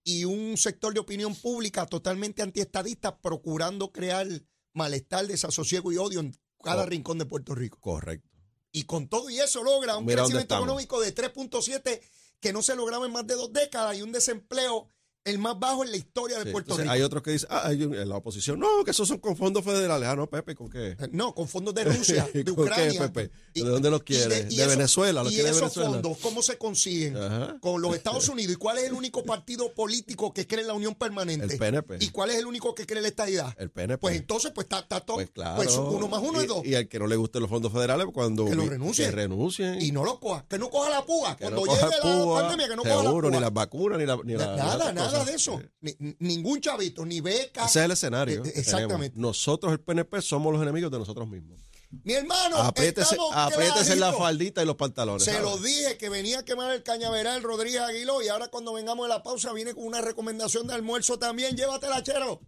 y 0.05 0.25
un 0.25 0.57
sector 0.57 0.95
de 0.95 1.01
opinión 1.01 1.35
pública 1.35 1.85
totalmente 1.87 2.43
antiestadista 2.43 3.19
procurando 3.19 3.91
crear 3.91 4.27
malestar, 4.73 5.27
desasosiego 5.27 5.91
y 5.93 5.97
odio 5.97 6.21
en 6.21 6.35
cada 6.63 6.85
Oh. 6.85 6.87
rincón 6.87 7.19
de 7.19 7.27
Puerto 7.27 7.57
Rico. 7.57 7.79
Correcto. 7.81 8.29
Y 8.71 8.85
con 8.85 9.09
todo 9.09 9.29
y 9.31 9.41
eso 9.41 9.65
logra 9.65 9.97
un 9.97 10.07
Mira 10.07 10.23
crecimiento 10.23 10.55
económico 10.55 11.01
de 11.01 11.13
3.7 11.13 12.01
que 12.39 12.53
no 12.53 12.63
se 12.63 12.77
lograba 12.77 13.05
en 13.05 13.13
más 13.13 13.27
de 13.27 13.35
dos 13.35 13.53
décadas 13.53 13.99
y 13.99 14.03
un 14.03 14.13
desempleo 14.13 14.87
El 15.23 15.39
más 15.39 15.59
bajo 15.59 15.85
en 15.85 15.91
la 15.91 15.99
historia 15.99 16.39
de 16.39 16.45
Sí, 16.45 16.51
Puerto 16.51 16.79
Rico. 16.79 16.91
hay 16.91 17.03
otros 17.03 17.23
que 17.23 17.33
dicen, 17.33 17.49
ah, 17.53 17.63
hay 17.67 17.83
un- 17.85 17.95
en 17.95 18.09
la 18.09 18.17
oposición, 18.17 18.59
no, 18.59 18.67
que 18.87 18.93
esos 18.93 19.07
son 19.07 19.19
con 19.19 19.37
fondos 19.37 19.63
federales. 19.63 20.09
Ah, 20.09 20.17
no, 20.17 20.27
Pepe, 20.31 20.55
¿con 20.55 20.71
qué? 20.71 20.93
Eh, 20.93 21.09
No, 21.13 21.35
con 21.35 21.47
fondos 21.47 21.75
de 21.75 21.85
Rusia, 21.85 22.27
de 22.33 22.43
¿Con 22.43 22.55
qué, 22.55 22.61
Ucrania. 22.63 23.01
Pepe? 23.13 23.31
¿De 23.55 23.61
dónde 23.61 23.91
los 23.91 24.03
quiere? 24.03 24.45
¿De 24.45 24.67
Venezuela? 24.67 25.23
¿Los 25.23 25.31
¿Y 25.33 25.35
quiere 25.37 25.51
de 25.51 25.57
esos 25.57 25.75
Venezuela? 25.75 25.91
fondos 25.91 26.19
cómo 26.23 26.41
se 26.41 26.57
consiguen? 26.57 27.19
Ajá. 27.19 27.59
Con 27.61 27.83
los 27.83 27.95
Estados 27.95 28.31
Unidos. 28.31 28.55
¿Y 28.55 28.57
cuál 28.57 28.79
es 28.79 28.85
el 28.85 28.95
único 28.95 29.23
partido 29.23 29.75
político 29.75 30.33
que 30.33 30.47
cree 30.47 30.63
en 30.63 30.69
la 30.69 30.73
unión 30.75 30.95
permanente? 30.95 31.53
El 31.53 31.59
PNP. 31.59 31.99
¿Y 32.01 32.09
cuál 32.09 32.31
es 32.31 32.37
el 32.37 32.47
único 32.47 32.75
que 32.75 32.87
cree 32.87 33.01
en 33.01 33.03
la 33.03 33.09
estadidad? 33.09 33.55
El 33.59 33.71
PNP. 33.71 34.01
Pues 34.01 34.17
entonces, 34.17 34.53
pues 34.55 34.65
está, 34.65 34.79
está 34.79 35.01
todo. 35.01 35.17
Pues 35.19 35.31
claro. 35.31 35.57
Pues 35.57 35.77
uno 35.77 36.09
más 36.09 36.23
uno 36.23 36.39
y, 36.41 36.45
es 36.45 36.49
dos. 36.49 36.65
Y 36.65 36.75
al 36.77 36.89
que 36.89 36.99
no 36.99 37.07
le 37.07 37.17
gusten 37.17 37.43
los 37.43 37.51
fondos 37.51 37.71
federales, 37.71 38.07
cuando 38.15 38.47
Que 38.47 38.55
lo 38.55 38.65
renuncie. 38.65 39.05
Que 39.05 39.11
renuncien. 39.11 39.83
Y 39.83 39.93
no 39.93 40.03
lo 40.03 40.19
coja. 40.19 40.47
Que 40.49 40.59
no 40.59 40.71
coja 40.71 40.89
la 40.89 41.05
púa. 41.05 41.37
que 41.37 41.45
Cuando 41.45 41.67
no 41.67 41.75
llegue 41.75 41.83
la 41.83 42.41
pandemia, 42.41 42.69
que 42.69 42.77
no 42.77 42.83
coja 42.85 42.95
la 42.95 43.03
seguro, 43.03 43.29
púa. 43.29 43.37
ni 43.37 43.43
las 43.43 43.53
vacunas, 43.53 43.99
ni 43.99 44.07
la. 44.07 44.17
Ni 44.25 44.33
la- 44.35 44.57
nada, 44.57 44.91
otras 44.91 45.10
nada 45.13 45.25
de 45.25 45.35
eso. 45.35 45.61
Ni- 45.81 45.97
ningún 46.19 46.61
chavito, 46.61 47.05
ni 47.05 47.21
beca. 47.21 47.67
Ese 47.67 47.81
es 47.81 47.85
el 47.85 47.91
escenario. 47.93 48.41
Eh, 48.41 48.43
tenemos. 48.43 48.59
exactamente. 48.59 49.19
Nosotros, 49.19 49.73
el 49.73 49.81
PNP, 49.81 50.21
somos 50.23 50.53
los 50.53 50.63
enemigos 50.63 50.91
de 50.91 50.99
nosotros 50.99 51.29
mismos. 51.29 51.59
Mi 52.05 52.13
hermano, 52.13 52.57
Apriétese, 52.59 53.17
apriétese 53.33 53.97
la 53.97 54.13
faldita 54.13 54.63
y 54.63 54.67
los 54.67 54.77
pantalones. 54.77 55.25
Se 55.25 55.41
lo 55.41 55.59
dije 55.59 55.97
que 55.99 56.09
venía 56.09 56.39
a 56.39 56.45
quemar 56.45 56.71
el 56.73 56.85
cañaveral 56.85 57.43
Rodríguez 57.43 57.81
Aguiló 57.81 58.23
y 58.23 58.29
ahora 58.29 58.47
cuando 58.47 58.73
vengamos 58.73 59.07
de 59.07 59.09
la 59.09 59.25
pausa 59.25 59.53
viene 59.53 59.75
con 59.75 59.85
una 59.85 60.01
recomendación 60.01 60.69
de 60.69 60.75
almuerzo 60.75 61.19
también. 61.19 61.57
Llévatela, 61.57 62.01
chero. 62.05 62.41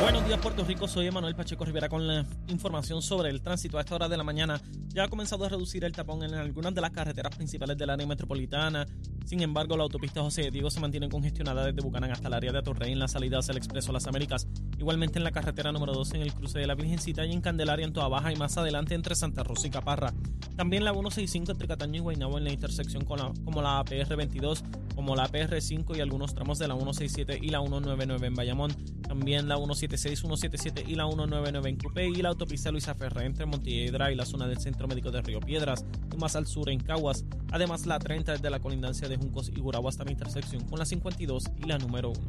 Buenos 0.00 0.26
días, 0.26 0.38
Puerto 0.40 0.64
Rico. 0.64 0.88
Soy 0.88 1.06
Emanuel 1.06 1.34
Pacheco 1.34 1.64
Rivera 1.64 1.88
con 1.88 2.06
la 2.06 2.26
información 2.48 3.00
sobre 3.00 3.30
el 3.30 3.40
tránsito. 3.40 3.78
A 3.78 3.80
esta 3.80 3.94
hora 3.94 4.08
de 4.08 4.16
la 4.16 4.24
mañana 4.24 4.60
ya 4.88 5.04
ha 5.04 5.08
comenzado 5.08 5.44
a 5.44 5.48
reducir 5.48 5.84
el 5.84 5.92
tapón 5.92 6.22
en 6.22 6.34
algunas 6.34 6.74
de 6.74 6.80
las 6.80 6.90
carreteras 6.90 7.34
principales 7.34 7.76
del 7.76 7.90
área 7.90 8.06
metropolitana. 8.06 8.86
Sin 9.24 9.40
embargo, 9.42 9.76
la 9.76 9.84
autopista 9.84 10.20
José 10.20 10.50
Diego 10.50 10.70
se 10.70 10.80
mantiene 10.80 11.08
congestionada 11.08 11.64
desde 11.64 11.80
Bucanán 11.80 12.10
hasta 12.10 12.28
el 12.28 12.34
área 12.34 12.52
de 12.52 12.58
Atorrey 12.58 12.92
en 12.92 12.98
la 12.98 13.08
salida 13.08 13.38
hacia 13.38 13.52
el 13.52 13.58
Expreso 13.58 13.92
Las 13.92 14.06
Américas. 14.06 14.46
Igualmente 14.78 15.18
en 15.18 15.24
la 15.24 15.32
carretera 15.32 15.72
número 15.72 15.92
12 15.92 16.16
en 16.16 16.22
el 16.22 16.34
cruce 16.34 16.58
de 16.58 16.66
la 16.66 16.74
Virgencita 16.74 17.24
y 17.24 17.32
en 17.32 17.40
Candelaria 17.40 17.86
en 17.86 17.92
Toa 17.92 18.08
Baja 18.08 18.32
y 18.32 18.36
más 18.36 18.56
adelante 18.58 18.94
entre 18.94 19.14
Santa 19.14 19.42
Rosa 19.42 19.66
y 19.66 19.70
Caparra. 19.70 20.12
También 20.56 20.84
la 20.84 20.92
165 20.92 21.52
entre 21.52 21.66
Cataño 21.66 21.96
y 21.96 22.00
Guaynabo 22.00 22.38
en 22.38 22.44
la 22.44 22.52
intersección 22.52 23.04
con 23.04 23.18
la, 23.18 23.32
como 23.44 23.62
la 23.62 23.78
APR 23.78 24.14
22, 24.16 24.62
como 24.94 25.16
la 25.16 25.24
APR 25.24 25.60
5 25.60 25.96
y 25.96 26.00
algunos 26.00 26.34
tramos 26.34 26.58
de 26.58 26.68
la 26.68 26.74
167 26.74 27.38
y 27.42 27.48
la 27.48 27.60
199 27.60 28.26
en 28.26 28.34
Bayamón. 28.34 28.72
También 29.02 29.48
la 29.48 29.56
176, 29.88 30.20
177 30.20 30.84
y 30.86 30.94
la 30.94 31.04
199 31.04 31.68
en 31.68 31.76
Cupé 31.76 32.08
y 32.08 32.22
la 32.22 32.30
autopista 32.30 32.70
Luisa 32.70 32.94
Ferré 32.94 33.26
entre 33.26 33.44
Montiedra 33.44 34.10
y 34.10 34.14
la 34.14 34.24
zona 34.24 34.46
del 34.46 34.58
Centro 34.58 34.88
Médico 34.88 35.10
de 35.10 35.20
Río 35.20 35.40
Piedras 35.40 35.84
y 36.12 36.16
más 36.16 36.36
al 36.36 36.46
sur 36.46 36.70
en 36.70 36.80
Caguas. 36.80 37.24
Además 37.52 37.86
la 37.86 37.98
30 37.98 38.32
desde 38.32 38.50
la 38.50 38.60
colindancia 38.60 39.08
de 39.08 39.16
Juncos 39.16 39.50
y 39.54 39.60
Gurabo 39.60 39.88
hasta 39.88 40.04
la 40.04 40.12
intersección 40.12 40.64
con 40.64 40.78
la 40.78 40.86
52 40.86 41.44
y 41.58 41.66
la 41.66 41.78
número 41.78 42.10
1. 42.10 42.20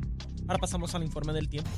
Ahora 0.48 0.60
pasamos 0.60 0.94
al 0.96 1.04
informe 1.04 1.34
del 1.34 1.48
tiempo. 1.48 1.70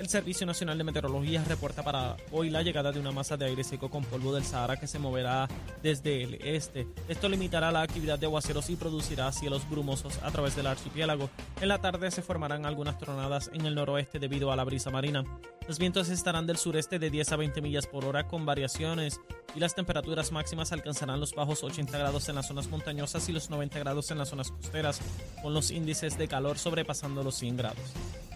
El 0.00 0.08
Servicio 0.08 0.46
Nacional 0.46 0.78
de 0.78 0.84
Meteorología 0.84 1.44
reporta 1.44 1.82
para 1.82 2.16
hoy 2.32 2.48
la 2.48 2.62
llegada 2.62 2.90
de 2.90 2.98
una 2.98 3.12
masa 3.12 3.36
de 3.36 3.44
aire 3.44 3.62
seco 3.62 3.90
con 3.90 4.02
polvo 4.02 4.32
del 4.32 4.44
Sahara 4.44 4.80
que 4.80 4.86
se 4.86 4.98
moverá 4.98 5.46
desde 5.82 6.22
el 6.22 6.34
este. 6.36 6.86
Esto 7.06 7.28
limitará 7.28 7.70
la 7.70 7.82
actividad 7.82 8.18
de 8.18 8.24
aguaceros 8.24 8.70
y 8.70 8.76
producirá 8.76 9.30
cielos 9.30 9.68
brumosos 9.68 10.18
a 10.22 10.30
través 10.30 10.56
del 10.56 10.68
archipiélago. 10.68 11.28
En 11.60 11.68
la 11.68 11.82
tarde 11.82 12.10
se 12.10 12.22
formarán 12.22 12.64
algunas 12.64 12.96
tronadas 12.96 13.50
en 13.52 13.66
el 13.66 13.74
noroeste 13.74 14.18
debido 14.18 14.50
a 14.50 14.56
la 14.56 14.64
brisa 14.64 14.88
marina. 14.88 15.22
Los 15.68 15.78
vientos 15.78 16.08
estarán 16.08 16.46
del 16.46 16.56
sureste 16.56 16.98
de 16.98 17.10
10 17.10 17.32
a 17.32 17.36
20 17.36 17.60
millas 17.60 17.86
por 17.86 18.06
hora 18.06 18.26
con 18.26 18.46
variaciones 18.46 19.20
y 19.54 19.60
las 19.60 19.74
temperaturas 19.74 20.32
máximas 20.32 20.72
alcanzarán 20.72 21.20
los 21.20 21.34
bajos 21.34 21.62
80 21.62 21.98
grados 21.98 22.26
en 22.30 22.36
las 22.36 22.48
zonas 22.48 22.68
montañosas 22.68 23.28
y 23.28 23.32
los 23.32 23.50
90 23.50 23.78
grados 23.80 24.10
en 24.10 24.16
las 24.16 24.30
zonas 24.30 24.50
costeras, 24.50 24.98
con 25.42 25.52
los 25.52 25.70
índices 25.70 26.16
de 26.16 26.26
calor 26.26 26.56
sobrepasando 26.56 27.22
los 27.22 27.34
100 27.34 27.56
grados. 27.58 27.92